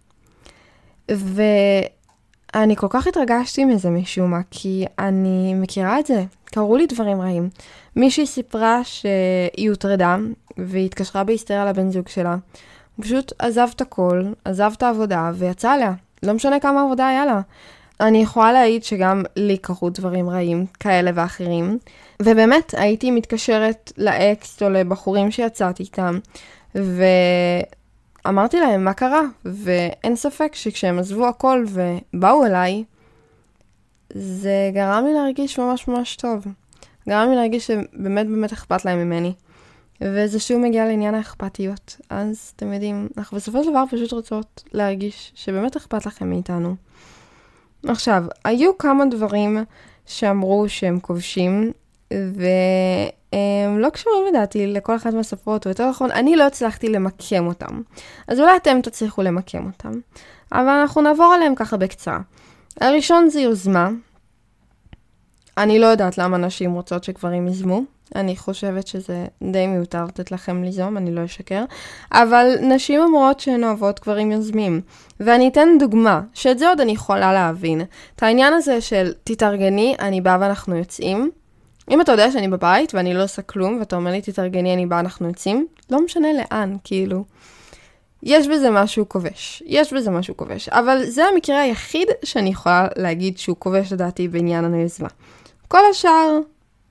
ואני 2.55 2.75
כל 2.75 2.88
כך 2.89 3.07
התרגשתי 3.07 3.65
מזה 3.65 3.89
משום 3.89 4.31
מה, 4.31 4.39
כי 4.51 4.86
אני 4.99 5.53
מכירה 5.53 5.99
את 5.99 6.05
זה. 6.05 6.23
קרו 6.45 6.77
לי 6.77 6.86
דברים 6.88 7.21
רעים. 7.21 7.49
מישהי 7.95 8.25
סיפרה 8.25 8.84
שהיא 8.84 9.69
הוטרדה, 9.69 10.17
והיא 10.65 10.86
התקשרה 10.86 11.24
בהיסטריה 11.24 11.65
לבן 11.65 11.89
זוג 11.89 12.08
שלה. 12.08 12.36
הוא 12.95 13.06
פשוט 13.06 13.34
עזב 13.39 13.67
את 13.76 13.82
הכל, 13.82 14.24
עזב 14.45 14.71
את 14.78 14.84
העבודה, 14.84 15.32
ויצא 15.36 15.71
עליה. 15.71 15.93
לא 16.24 16.34
משנה 16.34 16.60
כמה 16.60 16.82
עבודה 16.82 17.08
היה 17.08 17.26
לה. 17.26 17.41
אני 18.02 18.21
יכולה 18.21 18.52
להעיד 18.52 18.84
שגם 18.84 19.24
לי 19.36 19.58
קרו 19.58 19.89
דברים 19.89 20.30
רעים, 20.30 20.65
כאלה 20.80 21.12
ואחרים. 21.15 21.78
ובאמת, 22.21 22.74
הייתי 22.78 23.12
מתקשרת 23.12 23.91
לאקס 23.97 24.63
או 24.63 24.69
לבחורים 24.69 25.32
שיצאתי 25.32 25.84
איתם, 25.84 26.19
ואמרתי 28.26 28.60
להם 28.60 28.86
מה 28.86 28.93
קרה, 28.93 29.21
ואין 29.45 30.15
ספק 30.15 30.56
שכשהם 30.56 31.00
עזבו 31.00 31.28
הכל 31.28 31.65
ובאו 31.67 32.45
אליי, 32.45 32.84
זה 34.13 34.71
גרם 34.74 35.06
לי 35.06 35.13
להרגיש 35.13 35.60
ממש 35.60 35.88
ממש 35.88 36.15
טוב. 36.15 36.45
גרם 37.10 37.30
לי 37.30 37.36
להרגיש 37.36 37.67
שבאמת 37.67 38.28
באמת 38.28 38.54
אכפת 38.54 38.86
להם 38.86 39.00
ממני. 39.00 39.34
וזה 40.03 40.39
שוב 40.39 40.57
מגיע 40.57 40.85
לעניין 40.85 41.15
האכפתיות. 41.15 41.97
אז 42.09 42.53
אתם 42.55 42.73
יודעים, 42.73 43.07
אנחנו 43.17 43.37
בסופו 43.37 43.63
של 43.63 43.69
דבר 43.69 43.83
פשוט 43.91 44.11
רוצות 44.11 44.63
להרגיש 44.73 45.31
שבאמת 45.35 45.75
אכפת 45.75 46.05
לכם 46.05 46.29
מאיתנו. 46.29 46.75
עכשיו, 47.87 48.23
היו 48.43 48.77
כמה 48.77 49.05
דברים 49.05 49.57
שאמרו 50.05 50.69
שהם 50.69 50.99
כובשים, 50.99 51.71
והם 52.11 53.79
לא 53.79 53.89
קשורים 53.89 54.27
לדעתי 54.29 54.67
לכל 54.67 54.95
אחת 54.95 55.13
מהספרות, 55.13 55.65
או 55.65 55.71
יותר 55.71 55.89
נכון, 55.89 56.11
אני 56.11 56.35
לא 56.35 56.43
הצלחתי 56.43 56.89
למקם 56.89 57.47
אותם. 57.47 57.81
אז 58.27 58.39
אולי 58.39 58.55
אתם 58.55 58.81
תצליחו 58.83 59.21
למקם 59.21 59.65
אותם. 59.65 59.91
אבל 60.51 60.69
אנחנו 60.69 61.01
נעבור 61.01 61.33
עליהם 61.35 61.55
ככה 61.55 61.77
בקצרה. 61.77 62.19
הראשון 62.81 63.29
זה 63.29 63.39
יוזמה. 63.41 63.89
אני 65.57 65.79
לא 65.79 65.85
יודעת 65.85 66.17
למה 66.17 66.37
נשים 66.37 66.73
רוצות 66.73 67.03
שגברים 67.03 67.47
יזמו. 67.47 67.81
אני 68.15 68.38
חושבת 68.38 68.88
שזה 68.88 69.26
די 69.52 69.67
מיותר 69.67 70.06
לתת 70.06 70.32
לכם 70.32 70.63
ליזום, 70.63 70.97
אני 70.97 71.15
לא 71.15 71.26
אשקר. 71.26 71.63
אבל 72.12 72.56
נשים 72.62 73.02
אומרות 73.02 73.39
שהן 73.39 73.63
אוהבות 73.63 74.00
גברים 74.00 74.32
יוזמים. 74.32 74.82
ואני 75.19 75.47
אתן 75.47 75.67
דוגמה, 75.80 76.21
שאת 76.34 76.60
זה 76.60 76.69
עוד 76.69 76.82
אני 76.82 76.91
יכולה 76.91 77.34
להבין. 77.34 77.82
את 78.15 78.24
העניין 78.24 78.54
הזה 78.54 78.82
של 78.82 79.13
תתארגני, 79.24 79.95
אני 80.00 80.21
באה 80.21 80.38
ואנחנו 80.41 80.76
יוצאים. 80.76 81.32
אם 81.91 82.02
אתה 82.02 82.12
יודע 82.12 82.32
שאני 82.32 82.47
בבית 82.47 82.93
ואני 82.95 83.13
לא 83.13 83.24
עושה 83.24 83.41
כלום, 83.41 83.80
ואתה 83.80 83.95
אומר 83.95 84.12
לי 84.12 84.21
תתארגני, 84.21 84.74
אני 84.74 84.86
באה, 84.86 85.00
אנחנו 85.00 85.28
יוצאים, 85.28 85.67
לא 85.89 86.06
משנה 86.06 86.28
לאן, 86.34 86.76
כאילו. 86.84 87.24
יש 88.24 88.47
בזה 88.47 88.69
משהו 88.69 89.10
כובש. 89.10 89.63
יש 89.65 89.93
בזה 89.93 90.12
משהו 90.12 90.38
כובש. 90.38 90.69
אבל 90.69 91.06
זה 91.06 91.26
המקרה 91.26 91.62
היחיד 91.62 92.08
שאני 92.26 92.50
יכולה 92.50 92.88
להגיד 92.95 93.38
שהוא 93.38 93.56
כובש 93.60 93.93
לדעתי 93.93 94.28
בעניין 94.28 94.74
היוזמה. 94.74 95.08
כל 95.67 95.80
השאר, 95.91 96.39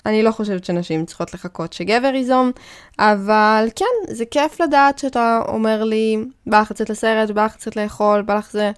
אני 0.07 0.23
לא 0.23 0.31
חושבת 0.31 0.65
שנשים 0.65 1.07
צריכות 1.07 1.35
לחכות 1.35 1.73
שגבר 1.73 2.13
ייזום, 2.15 2.51
אבל 2.99 3.69
כן, 3.77 4.15
זה 4.15 4.25
כיף 4.25 4.61
לדעת 4.61 4.99
שאתה 4.99 5.41
אומר 5.49 5.85
לי, 5.85 6.17
בא 6.47 6.61
לך 6.61 6.71
לצאת 6.71 6.91
לסרט, 6.91 7.31
בא 7.31 7.45
לך 7.45 7.55
לצאת 7.57 7.77
לאכול, 7.77 8.23
בא 8.23 8.35
לך 8.35 8.51
זה. 8.53 8.73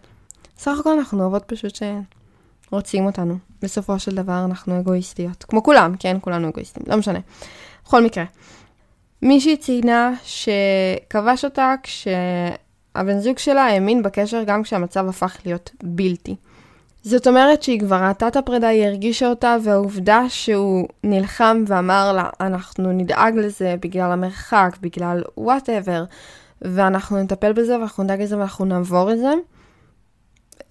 סך 0.59 0.79
הכל 0.81 0.99
אנחנו 0.99 1.21
אוהבות 1.21 1.45
פשוט 1.47 1.79
שרוצים 2.69 3.07
אותנו. 3.07 3.35
בסופו 3.63 3.99
של 3.99 4.15
דבר 4.15 4.45
אנחנו 4.45 4.81
אגואיסטיות. 4.81 5.45
כמו 5.45 5.63
כולם, 5.63 5.95
כן? 5.99 6.17
כולנו 6.21 6.49
אגואיסטים, 6.49 6.83
לא 6.87 6.97
משנה. 6.97 7.19
בכל 7.85 8.05
מקרה. 8.05 8.25
מישהי 9.23 9.57
ציינה 9.57 10.13
שכבש 10.25 11.45
אותה 11.45 11.75
כשהבן 11.83 13.19
זוג 13.21 13.39
שלה 13.39 13.63
האמין 13.63 14.03
בקשר 14.03 14.43
גם 14.47 14.63
כשהמצב 14.63 15.09
הפך 15.09 15.37
להיות 15.45 15.71
בלתי. 15.83 16.37
זאת 17.03 17.27
אומרת 17.27 17.63
שהיא 17.63 17.81
כבר 17.81 17.97
ראתה 17.97 18.29
את 18.29 18.37
הפרידה, 18.37 18.69
היא 18.69 18.87
הרגישה 18.87 19.29
אותה, 19.29 19.57
והעובדה 19.63 20.25
שהוא 20.29 20.89
נלחם 21.05 21.65
ואמר 21.67 22.13
לה, 22.13 22.29
אנחנו 22.41 22.93
נדאג 22.93 23.37
לזה 23.37 23.75
בגלל 23.81 24.13
המרחק, 24.13 24.77
בגלל 24.81 25.23
whatever, 25.37 26.05
ואנחנו 26.63 27.23
נטפל 27.23 27.53
בזה 27.53 27.79
ואנחנו 27.79 28.05
נדאג 28.05 28.23
לזה 28.23 28.39
ואנחנו 28.39 28.65
נעבור 28.65 29.13
את 29.13 29.19
זה, 29.19 29.33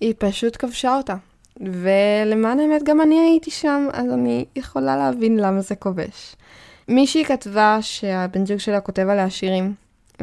היא 0.01 0.13
פשוט 0.17 0.57
כבשה 0.59 0.97
אותה. 0.97 1.15
ולמען 1.59 2.59
האמת 2.59 2.83
גם 2.83 3.01
אני 3.01 3.19
הייתי 3.19 3.51
שם, 3.51 3.87
אז 3.93 4.11
אני 4.11 4.45
יכולה 4.55 4.97
להבין 4.97 5.37
למה 5.39 5.61
זה 5.61 5.75
כובש. 5.75 6.35
מישהי 6.87 7.25
כתבה 7.25 7.77
שהבן 7.81 8.45
זוג 8.45 8.57
שלה 8.57 8.79
כותב 8.79 9.07
עליה 9.09 9.29
שירים, 9.29 9.73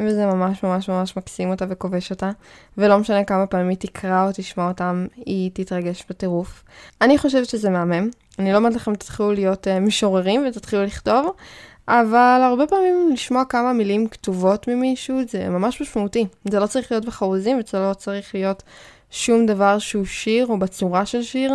וזה 0.05 0.25
ממש 0.25 0.63
ממש 0.63 0.89
ממש 0.89 1.17
מקסים 1.17 1.49
אותה 1.49 1.65
וכובש 1.69 2.11
אותה, 2.11 2.31
ולא 2.77 2.99
משנה 2.99 3.23
כמה 3.23 3.47
פעמים 3.47 3.69
היא 3.69 3.77
תקרא 3.77 4.27
או 4.27 4.31
תשמע 4.33 4.67
אותם, 4.67 5.07
היא 5.15 5.51
תתרגש 5.53 6.05
בטירוף. 6.09 6.63
אני 7.01 7.17
חושבת 7.17 7.49
שזה 7.49 7.69
מהמם, 7.69 8.09
אני 8.39 8.51
לא 8.51 8.57
אומרת 8.57 8.73
לכם 8.73 8.95
תתחילו 8.95 9.31
להיות 9.31 9.67
uh, 9.67 9.79
משוררים 9.79 10.45
ותתחילו 10.47 10.83
לכתוב, 10.83 11.31
אבל 11.87 12.41
הרבה 12.43 12.67
פעמים 12.67 13.09
לשמוע 13.13 13.45
כמה 13.45 13.73
מילים 13.73 14.07
כתובות 14.07 14.67
ממישהו 14.67 15.19
זה 15.29 15.49
ממש 15.49 15.81
משמעותי. 15.81 16.25
זה 16.51 16.59
לא 16.59 16.67
צריך 16.67 16.91
להיות 16.91 17.05
בחרוזים 17.05 17.59
וזה 17.59 17.79
לא 17.79 17.93
צריך 17.93 18.35
להיות 18.35 18.63
שום 19.11 19.45
דבר 19.45 19.79
שהוא 19.79 20.05
שיר 20.05 20.47
או 20.47 20.59
בצורה 20.59 21.05
של 21.05 21.21
שיר. 21.23 21.53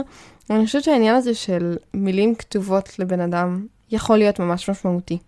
אני 0.50 0.66
חושבת 0.66 0.84
שהעניין 0.84 1.14
הזה 1.14 1.34
של 1.34 1.76
מילים 1.94 2.34
כתובות 2.34 2.98
לבן 2.98 3.20
אדם 3.20 3.66
יכול 3.90 4.18
להיות 4.18 4.38
ממש 4.38 4.70
משמעותי. 4.70 5.18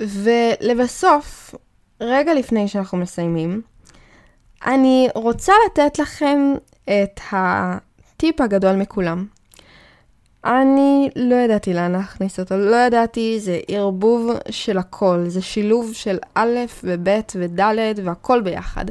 ולבסוף, 0.00 1.54
רגע 2.02 2.34
לפני 2.34 2.68
שאנחנו 2.68 2.98
מסיימים, 2.98 3.62
אני 4.66 5.08
רוצה 5.14 5.52
לתת 5.66 5.98
לכם 5.98 6.54
את 6.84 7.20
הטיפ 7.32 8.40
הגדול 8.40 8.76
מכולם. 8.76 9.26
אני 10.44 11.10
לא 11.16 11.34
ידעתי 11.34 11.74
לאן 11.74 11.92
להכניס 11.92 12.40
אותו, 12.40 12.56
לא 12.56 12.76
ידעתי, 12.76 13.40
זה 13.40 13.60
ערבוב 13.68 14.30
של 14.50 14.78
הכל, 14.78 15.24
זה 15.26 15.42
שילוב 15.42 15.92
של 15.92 16.18
א' 16.34 16.56
וב' 16.84 17.08
וד' 17.34 18.00
והכל 18.04 18.40
ביחד. 18.40 18.84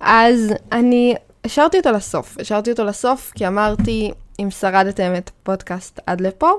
אז 0.00 0.52
אני 0.72 1.14
השארתי 1.44 1.78
אותו 1.78 1.90
לסוף, 1.92 2.36
השארתי 2.40 2.70
אותו 2.70 2.84
לסוף 2.84 3.32
כי 3.34 3.46
אמרתי, 3.46 4.10
אם 4.40 4.48
שרדתם 4.50 5.12
את 5.18 5.28
הפודקאסט 5.28 6.00
עד 6.06 6.20
לפה, 6.20 6.50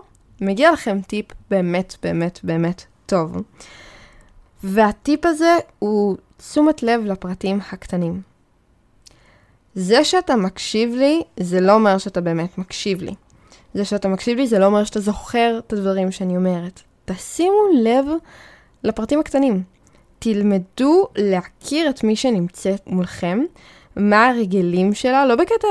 מגיע 0.42 0.72
לכם 0.72 1.02
טיפ 1.08 1.26
באמת 1.52 1.96
באמת 2.04 2.40
באמת 2.44 2.84
טוב. 3.06 3.42
והטיפ 4.68 5.26
הזה 5.26 5.56
הוא 5.80 6.18
תשומת 6.38 6.84
לב 6.84 7.02
לפרטים 7.06 7.60
הקטנים. 7.72 8.22
זה 9.76 10.04
שאתה 10.04 10.36
מקשיב 10.36 10.96
לי, 10.96 11.22
זה 11.40 11.62
לא 11.62 11.74
אומר 11.74 11.98
שאתה 11.98 12.22
באמת 12.22 12.58
מקשיב 12.58 13.02
לי. 13.02 13.16
זה 13.74 13.86
שאתה 13.86 14.08
מקשיב 14.08 14.38
לי, 14.38 14.48
זה 14.48 14.60
לא 14.60 14.66
אומר 14.66 14.84
שאתה 14.84 15.00
זוכר 15.00 15.60
את 15.68 15.74
הדברים 15.74 16.12
שאני 16.12 16.38
אומרת. 16.38 16.82
תשימו 17.06 17.58
לב 17.84 18.06
לפרטים 18.84 19.20
הקטנים. 19.20 19.64
תלמדו 20.20 21.08
להכיר 21.16 21.90
את 21.90 22.04
מי 22.04 22.16
שנמצאת 22.16 22.88
מולכם, 22.88 23.40
מה 23.96 24.28
הרגלים 24.28 24.94
שלה, 24.94 25.26
לא 25.26 25.36
בקטע 25.36 25.68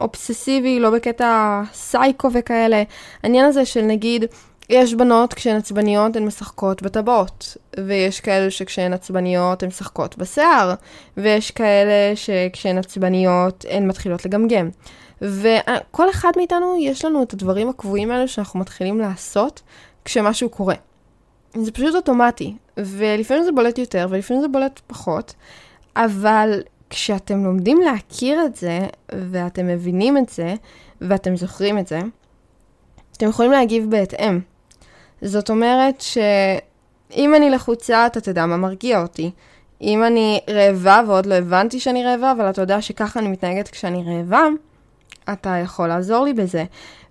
אובססיבי, 0.00 0.80
לא 0.80 0.90
בקטע 0.90 1.62
סייקו 1.72 2.28
וכאלה. 2.32 2.82
העניין 3.22 3.46
הזה 3.46 3.64
של 3.64 3.82
נגיד, 3.82 4.24
יש 4.70 4.94
בנות 4.94 5.34
כשהן 5.34 5.56
עצבניות 5.56 6.16
הן 6.16 6.24
משחקות 6.24 6.82
בטבעות, 6.82 7.56
ויש 7.86 8.20
כאלה 8.20 8.50
שכשהן 8.50 8.92
עצבניות 8.92 9.62
הן 9.62 9.68
משחקות 9.68 10.18
בשיער, 10.18 10.74
ויש 11.16 11.50
כאלה 11.50 12.16
שכשהן 12.16 12.78
עצבניות 12.78 13.64
הן 13.70 13.86
מתחילות 13.86 14.24
לגמגם. 14.24 14.68
וכל 15.22 16.10
אחד 16.10 16.30
מאיתנו 16.36 16.76
יש 16.80 17.04
לנו 17.04 17.22
את 17.22 17.32
הדברים 17.32 17.68
הקבועים 17.68 18.10
האלו 18.10 18.28
שאנחנו 18.28 18.60
מתחילים 18.60 18.98
לעשות 18.98 19.62
כשמשהו 20.04 20.48
קורה. 20.48 20.74
זה 21.56 21.72
פשוט 21.72 21.94
אוטומטי, 21.94 22.54
ולפעמים 22.76 23.44
זה 23.44 23.52
בולט 23.52 23.78
יותר 23.78 24.06
ולפעמים 24.10 24.42
זה 24.42 24.48
בולט 24.48 24.80
פחות, 24.86 25.34
אבל 25.96 26.60
כשאתם 26.90 27.44
לומדים 27.44 27.80
להכיר 27.80 28.46
את 28.46 28.56
זה, 28.56 28.78
ואתם 29.30 29.66
מבינים 29.66 30.18
את 30.18 30.28
זה, 30.28 30.54
ואתם 31.00 31.36
זוכרים 31.36 31.78
את 31.78 31.86
זה, 31.86 32.00
אתם 33.16 33.28
יכולים 33.28 33.52
להגיב 33.52 33.90
בהתאם. 33.90 34.40
זאת 35.22 35.50
אומרת 35.50 36.00
שאם 36.00 37.34
אני 37.34 37.50
לחוצה, 37.50 38.06
אתה 38.06 38.20
תדע 38.20 38.46
מה 38.46 38.56
מרגיע 38.56 39.02
אותי. 39.02 39.30
אם 39.82 40.04
אני 40.04 40.40
רעבה 40.50 41.02
ועוד 41.06 41.26
לא 41.26 41.34
הבנתי 41.34 41.80
שאני 41.80 42.04
רעבה, 42.04 42.32
אבל 42.32 42.50
אתה 42.50 42.60
יודע 42.60 42.82
שככה 42.82 43.20
אני 43.20 43.28
מתנהגת 43.28 43.68
כשאני 43.68 44.04
רעבה, 44.06 44.42
אתה 45.32 45.56
יכול 45.56 45.88
לעזור 45.88 46.24
לי 46.24 46.32
בזה. 46.32 46.64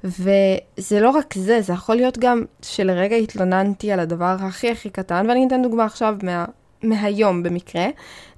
וזה 0.04 1.00
לא 1.00 1.10
רק 1.10 1.34
זה, 1.38 1.62
זה 1.62 1.74
יכול 1.74 1.96
להיות 1.96 2.18
גם 2.18 2.44
שלרגע 2.62 3.16
התלוננתי 3.16 3.92
על 3.92 4.00
הדבר 4.00 4.36
הכי 4.40 4.72
הכי 4.72 4.90
קטן, 4.90 5.26
ואני 5.30 5.48
אתן 5.48 5.62
דוגמה 5.62 5.86
עכשיו 5.86 6.16
מה, 6.24 6.46
מהיום 6.84 7.44
במקרה. 7.44 7.88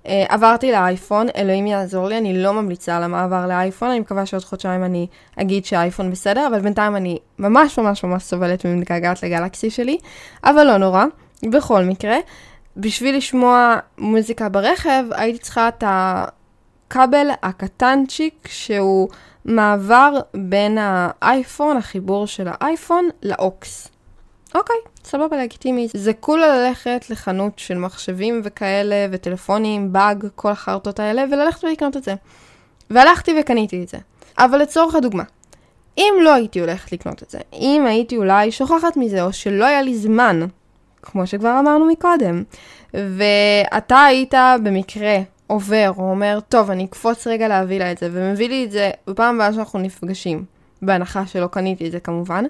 Uh, 0.03 0.09
עברתי 0.29 0.71
לאייפון, 0.71 1.27
אלוהים 1.35 1.67
יעזור 1.67 2.07
לי, 2.07 2.17
אני 2.17 2.43
לא 2.43 2.53
ממליצה 2.53 2.97
על 2.97 3.03
המעבר 3.03 3.47
לאייפון, 3.47 3.89
אני 3.89 3.99
מקווה 3.99 4.25
שעוד 4.25 4.43
חודשיים 4.43 4.83
אני 4.83 5.07
אגיד 5.35 5.65
שהאייפון 5.65 6.11
בסדר, 6.11 6.47
אבל 6.47 6.59
בינתיים 6.59 6.95
אני 6.95 7.17
ממש 7.39 7.79
ממש 7.79 8.03
ממש 8.03 8.23
סובלת 8.23 8.65
ממתגעגעת 8.65 9.23
לגלקסי 9.23 9.69
שלי, 9.69 9.97
אבל 10.43 10.63
לא 10.63 10.77
נורא, 10.77 11.05
בכל 11.43 11.83
מקרה. 11.83 12.17
בשביל 12.77 13.17
לשמוע 13.17 13.77
מוזיקה 13.97 14.49
ברכב, 14.49 15.03
הייתי 15.11 15.39
צריכה 15.39 15.67
את 15.67 15.83
הכבל 15.87 17.27
הקטנצ'יק 17.43 18.47
שהוא 18.47 19.09
מעבר 19.45 20.19
בין 20.33 20.77
האייפון, 20.81 21.77
החיבור 21.77 22.27
של 22.27 22.47
האייפון, 22.51 23.09
לאוקס. 23.23 23.87
אוקיי, 24.55 24.75
סבבה, 25.03 25.37
לגיטימי. 25.37 25.87
זה 25.93 26.13
כולה 26.13 26.57
ללכת 26.57 27.05
לחנות 27.09 27.59
של 27.59 27.77
מחשבים 27.77 28.41
וכאלה, 28.43 29.07
וטלפונים, 29.11 29.93
באג, 29.93 30.27
כל 30.35 30.51
החרטות 30.51 30.99
האלה, 30.99 31.23
וללכת 31.31 31.63
ולקנות 31.63 31.97
את 31.97 32.03
זה. 32.03 32.15
והלכתי 32.89 33.31
וקניתי 33.39 33.83
את 33.83 33.87
זה. 33.87 33.97
אבל 34.37 34.61
לצורך 34.61 34.95
הדוגמה, 34.95 35.23
אם 35.97 36.13
לא 36.21 36.33
הייתי 36.33 36.59
הולכת 36.59 36.91
לקנות 36.91 37.23
את 37.23 37.29
זה, 37.29 37.39
אם 37.53 37.85
הייתי 37.87 38.17
אולי 38.17 38.51
שוכחת 38.51 38.97
מזה, 38.97 39.23
או 39.23 39.33
שלא 39.33 39.65
היה 39.65 39.81
לי 39.81 39.97
זמן, 39.97 40.39
כמו 41.01 41.27
שכבר 41.27 41.59
אמרנו 41.59 41.85
מקודם, 41.85 42.43
ואתה 42.93 44.03
היית 44.03 44.33
במקרה 44.63 45.17
עובר, 45.47 45.91
או 45.97 46.09
אומר, 46.09 46.39
טוב, 46.49 46.71
אני 46.71 46.85
אקפוץ 46.85 47.27
רגע 47.27 47.47
להביא 47.47 47.79
לה 47.79 47.91
את 47.91 47.97
זה, 47.97 48.09
ומביא 48.11 48.49
לי 48.49 48.65
את 48.65 48.71
זה 48.71 48.91
בפעם 49.07 49.35
הבאה 49.35 49.53
שאנחנו 49.53 49.79
נפגשים, 49.79 50.45
בהנחה 50.81 51.25
שלא 51.25 51.47
קניתי 51.47 51.87
את 51.87 51.91
זה 51.91 51.99
כמובן, 51.99 52.45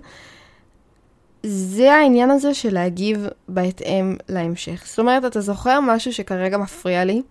זה 1.43 1.93
העניין 1.93 2.29
הזה 2.31 2.53
של 2.53 2.73
להגיב 2.73 3.27
בהתאם 3.47 4.15
להמשך. 4.29 4.83
זאת 4.85 4.99
אומרת, 4.99 5.25
אתה 5.25 5.41
זוכר 5.41 5.79
משהו 5.79 6.13
שכרגע 6.13 6.57
מפריע 6.57 7.03
לי? 7.05 7.21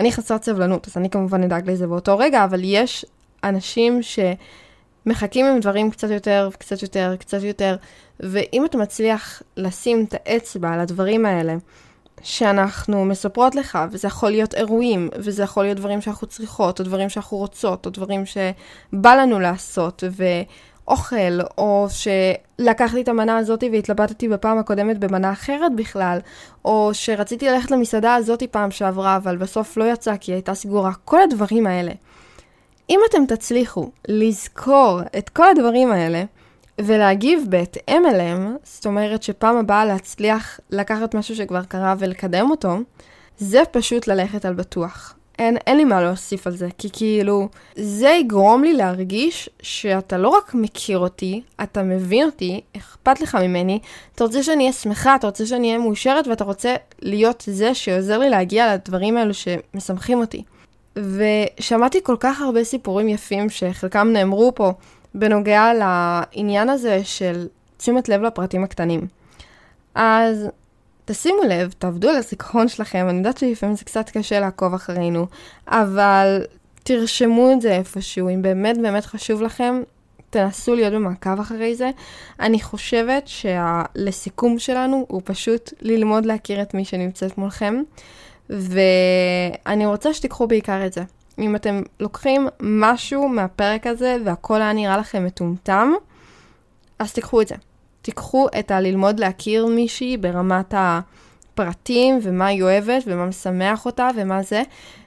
אני 0.00 0.12
חסרת 0.12 0.44
סבלנות, 0.44 0.86
אז 0.88 0.96
אני 0.96 1.10
כמובן 1.10 1.42
אדאג 1.42 1.70
לזה 1.70 1.86
באותו 1.86 2.18
רגע, 2.18 2.44
אבל 2.44 2.60
יש 2.64 3.06
אנשים 3.44 4.00
שמחכים 4.02 5.46
עם 5.46 5.60
דברים 5.60 5.90
קצת 5.90 6.10
יותר, 6.10 6.50
קצת 6.58 6.82
יותר, 6.82 7.16
קצת 7.18 7.42
יותר, 7.42 7.76
ואם 8.20 8.64
אתה 8.64 8.78
מצליח 8.78 9.42
לשים 9.56 10.04
את 10.08 10.14
האצבע 10.14 10.70
על 10.72 10.80
הדברים 10.80 11.26
האלה, 11.26 11.56
שאנחנו 12.22 13.04
מספרות 13.04 13.54
לך, 13.54 13.78
וזה 13.90 14.08
יכול 14.08 14.30
להיות 14.30 14.54
אירועים, 14.54 15.08
וזה 15.16 15.42
יכול 15.42 15.64
להיות 15.64 15.76
דברים 15.76 16.00
שאנחנו 16.00 16.26
צריכות, 16.26 16.78
או 16.78 16.84
דברים 16.84 17.08
שאנחנו 17.08 17.36
רוצות, 17.36 17.86
או 17.86 17.90
דברים 17.90 18.24
שבא 18.26 19.14
לנו 19.14 19.40
לעשות, 19.40 20.04
ואוכל, 20.90 21.40
או 21.58 21.86
שלקחתי 21.88 23.02
את 23.02 23.08
המנה 23.08 23.36
הזאת 23.36 23.64
והתלבטתי 23.72 24.28
בפעם 24.28 24.58
הקודמת 24.58 24.98
במנה 24.98 25.32
אחרת 25.32 25.76
בכלל, 25.76 26.18
או 26.64 26.90
שרציתי 26.92 27.48
ללכת 27.48 27.70
למסעדה 27.70 28.14
הזאת 28.14 28.42
פעם 28.42 28.70
שעברה, 28.70 29.16
אבל 29.16 29.36
בסוף 29.36 29.76
לא 29.76 29.92
יצא 29.92 30.16
כי 30.16 30.30
היא 30.32 30.36
הייתה 30.36 30.54
סגורה. 30.54 30.92
כל 31.04 31.22
הדברים 31.22 31.66
האלה. 31.66 31.92
אם 32.90 33.00
אתם 33.10 33.26
תצליחו 33.26 33.90
לזכור 34.08 35.00
את 35.18 35.28
כל 35.28 35.48
הדברים 35.50 35.92
האלה, 35.92 36.24
ולהגיב 36.80 37.46
בהתאם 37.48 38.02
אליהם, 38.06 38.56
זאת 38.64 38.86
אומרת 38.86 39.22
שפעם 39.22 39.56
הבאה 39.56 39.84
להצליח 39.84 40.60
לקחת 40.70 41.14
משהו 41.14 41.36
שכבר 41.36 41.64
קרה 41.64 41.94
ולקדם 41.98 42.50
אותו, 42.50 42.76
זה 43.38 43.62
פשוט 43.70 44.06
ללכת 44.06 44.44
על 44.44 44.54
בטוח. 44.54 45.14
אין, 45.38 45.56
אין 45.66 45.76
לי 45.76 45.84
מה 45.84 46.02
להוסיף 46.02 46.46
על 46.46 46.56
זה, 46.56 46.68
כי 46.78 46.88
כאילו, 46.92 47.48
זה 47.76 48.08
יגרום 48.08 48.64
לי 48.64 48.72
להרגיש 48.72 49.48
שאתה 49.62 50.18
לא 50.18 50.28
רק 50.28 50.54
מכיר 50.54 50.98
אותי, 50.98 51.42
אתה 51.62 51.82
מבין 51.82 52.26
אותי, 52.26 52.60
אכפת 52.76 53.20
לך 53.20 53.34
ממני, 53.34 53.78
אתה 54.14 54.24
רוצה 54.24 54.42
שאני 54.42 54.62
אהיה 54.62 54.72
שמחה, 54.72 55.14
אתה 55.14 55.26
רוצה 55.26 55.46
שאני 55.46 55.68
אהיה 55.68 55.78
מאושרת, 55.78 56.28
ואתה 56.28 56.44
רוצה 56.44 56.74
להיות 57.02 57.44
זה 57.46 57.74
שעוזר 57.74 58.18
לי 58.18 58.30
להגיע 58.30 58.74
לדברים 58.74 59.16
האלו 59.16 59.34
שמשמחים 59.34 60.20
אותי. 60.20 60.42
ושמעתי 60.96 61.98
כל 62.02 62.16
כך 62.20 62.40
הרבה 62.40 62.64
סיפורים 62.64 63.08
יפים 63.08 63.50
שחלקם 63.50 64.08
נאמרו 64.12 64.54
פה, 64.54 64.72
בנוגע 65.14 65.72
לעניין 65.74 66.68
הזה 66.68 67.00
של 67.04 67.46
תשומת 67.76 68.08
לב 68.08 68.22
לפרטים 68.22 68.64
הקטנים. 68.64 69.06
אז 69.94 70.46
תשימו 71.04 71.42
לב, 71.48 71.74
תעבדו 71.78 72.08
על 72.08 72.16
הזיכרון 72.16 72.68
שלכם, 72.68 73.06
אני 73.08 73.18
יודעת 73.18 73.38
שלפעמים 73.38 73.76
זה 73.76 73.84
קצת 73.84 74.10
קשה 74.10 74.40
לעקוב 74.40 74.74
אחרינו, 74.74 75.26
אבל 75.68 76.44
תרשמו 76.82 77.52
את 77.52 77.60
זה 77.60 77.72
איפשהו, 77.72 78.28
אם 78.28 78.42
באמת 78.42 78.78
באמת 78.78 79.04
חשוב 79.04 79.42
לכם, 79.42 79.82
תנסו 80.30 80.74
להיות 80.74 80.92
במעקב 80.92 81.40
אחרי 81.40 81.74
זה. 81.74 81.90
אני 82.40 82.60
חושבת 82.60 83.28
שהלסיכום 83.28 84.58
שלנו 84.58 85.06
הוא 85.08 85.22
פשוט 85.24 85.72
ללמוד 85.80 86.26
להכיר 86.26 86.62
את 86.62 86.74
מי 86.74 86.84
שנמצאת 86.84 87.38
מולכם, 87.38 87.82
ואני 88.50 89.86
רוצה 89.86 90.14
שתיקחו 90.14 90.46
בעיקר 90.46 90.86
את 90.86 90.92
זה. 90.92 91.02
אם 91.38 91.56
אתם 91.56 91.82
לוקחים 92.00 92.48
משהו 92.60 93.28
מהפרק 93.28 93.86
הזה 93.86 94.16
והכל 94.24 94.62
היה 94.62 94.72
נראה 94.72 94.96
לכם 94.96 95.24
מטומטם, 95.24 95.92
אז 96.98 97.12
תיקחו 97.12 97.40
את 97.42 97.48
זה. 97.48 97.54
תיקחו 98.02 98.46
את 98.58 98.70
הללמוד 98.70 99.20
להכיר 99.20 99.66
מישהי 99.66 100.16
ברמת 100.16 100.74
הפרטים 100.76 102.18
ומה 102.22 102.46
היא 102.46 102.62
אוהבת 102.62 103.02
ומה 103.06 103.26
משמח 103.26 103.86
אותה 103.86 104.08
ומה 104.16 104.42
זה. 104.42 104.62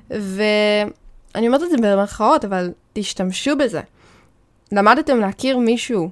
ואני 0.09 1.47
אומרת 1.47 1.63
את 1.63 1.69
זה 1.69 1.77
במרכאות, 1.77 2.45
אבל 2.45 2.71
תשתמשו 2.93 3.57
בזה. 3.57 3.81
למדתם 4.71 5.19
להכיר 5.19 5.57
מישהו, 5.57 6.09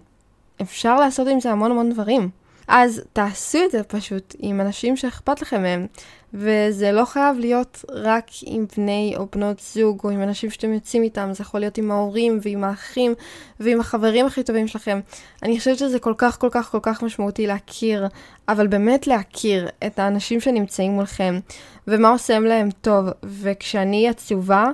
אפשר 0.61 0.99
לעשות 0.99 1.27
עם 1.27 1.39
זה 1.39 1.51
המון 1.51 1.71
המון 1.71 1.89
דברים. 1.89 2.29
אז 2.73 3.01
תעשו 3.13 3.59
את 3.65 3.71
זה 3.71 3.83
פשוט 3.83 4.35
עם 4.39 4.61
אנשים 4.61 4.97
שאכפת 4.97 5.41
לכם 5.41 5.61
מהם, 5.61 5.87
וזה 6.33 6.91
לא 6.91 7.05
חייב 7.05 7.37
להיות 7.39 7.85
רק 7.89 8.25
עם 8.45 8.65
בני 8.77 9.13
או 9.17 9.27
בנות 9.35 9.59
זוג, 9.59 9.99
או 10.03 10.09
עם 10.09 10.21
אנשים 10.21 10.49
שאתם 10.49 10.73
יוצאים 10.73 11.03
איתם, 11.03 11.29
זה 11.33 11.41
יכול 11.41 11.59
להיות 11.59 11.77
עם 11.77 11.91
ההורים 11.91 12.39
ועם 12.41 12.63
האחים 12.63 13.13
ועם 13.59 13.79
החברים 13.79 14.25
הכי 14.25 14.43
טובים 14.43 14.67
שלכם. 14.67 14.99
אני 15.43 15.59
חושבת 15.59 15.77
שזה 15.77 15.99
כל 15.99 16.13
כך 16.17 16.39
כל 16.39 16.49
כך 16.51 16.71
כל 16.71 16.79
כך 16.81 17.03
משמעותי 17.03 17.47
להכיר, 17.47 18.07
אבל 18.49 18.67
באמת 18.67 19.07
להכיר 19.07 19.67
את 19.85 19.99
האנשים 19.99 20.39
שנמצאים 20.39 20.91
מולכם, 20.91 21.39
ומה 21.87 22.09
עושה 22.09 22.39
להם 22.39 22.69
טוב. 22.81 23.05
וכשאני 23.23 24.09
עצובה, 24.09 24.65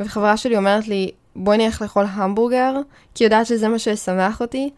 וחברה 0.00 0.36
שלי 0.36 0.56
אומרת 0.56 0.88
לי, 0.88 1.10
בואי 1.36 1.58
נלך 1.58 1.82
לאכול 1.82 2.06
המבורגר, 2.08 2.74
כי 3.14 3.24
יודעת 3.24 3.46
שזה 3.46 3.68
מה 3.68 3.78
שישמח 3.78 4.40
אותי, 4.40 4.70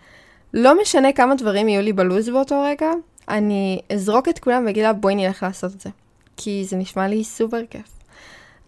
לא 0.57 0.83
משנה 0.83 1.13
כמה 1.13 1.35
דברים 1.35 1.69
יהיו 1.69 1.83
לי 1.83 1.93
בלוז 1.93 2.29
באותו 2.29 2.63
רגע, 2.63 2.91
אני 3.29 3.81
אזרוק 3.93 4.29
את 4.29 4.39
כולם 4.39 4.67
ואגיד 4.67 4.83
לה 4.83 4.93
בואי 4.93 5.15
נלך 5.15 5.43
לעשות 5.43 5.73
את 5.73 5.81
זה. 5.81 5.91
כי 6.37 6.65
זה 6.69 6.77
נשמע 6.77 7.09
לי 7.09 7.25
סופר 7.25 7.61
כיף. 7.71 7.89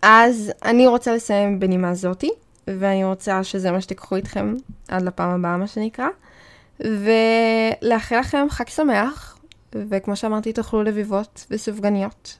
אז 0.03 0.53
אני 0.65 0.87
רוצה 0.87 1.15
לסיים 1.15 1.61
בנימה 1.61 1.95
זאתי, 1.95 2.31
ואני 2.67 3.05
רוצה 3.05 3.45
שזה 3.45 3.71
מה 3.71 3.81
שתיקחו 3.81 4.17
איתכם 4.17 4.57
עד 4.89 5.03
לפעם 5.03 5.31
הבאה, 5.31 5.57
מה 5.57 5.67
שנקרא. 5.67 6.09
ולאחל 6.81 8.19
לכם 8.19 8.47
חג 8.51 8.69
שמח, 8.69 9.39
וכמו 9.75 10.17
שאמרתי, 10.17 10.53
תאכלו 10.53 10.83
לביבות 10.83 11.47
וסופגניות, 11.51 12.39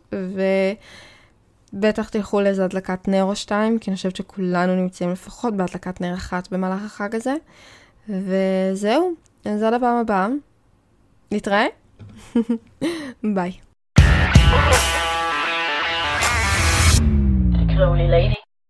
ובטח 1.73 2.09
תלכו 2.09 2.41
לאיזה 2.41 2.65
הדלקת 2.65 3.09
נר 3.09 3.25
או 3.25 3.37
שתיים, 3.37 3.79
כי 3.79 3.91
אני 3.91 3.97
חושבת 3.97 4.17
שכולנו 4.17 4.77
נמצאים 4.77 5.11
לפחות 5.11 5.57
בהדלקת 5.57 6.01
נר 6.01 6.15
אחת 6.15 6.49
במהלך 6.51 6.85
החג 6.85 7.15
הזה. 7.15 7.35
וזהו, 8.09 9.15
אז 9.55 9.63
עד 9.63 9.75
הפעם 9.75 9.97
הבאה. 9.97 10.29
נתראה? 11.33 11.67
ביי. 13.35 13.53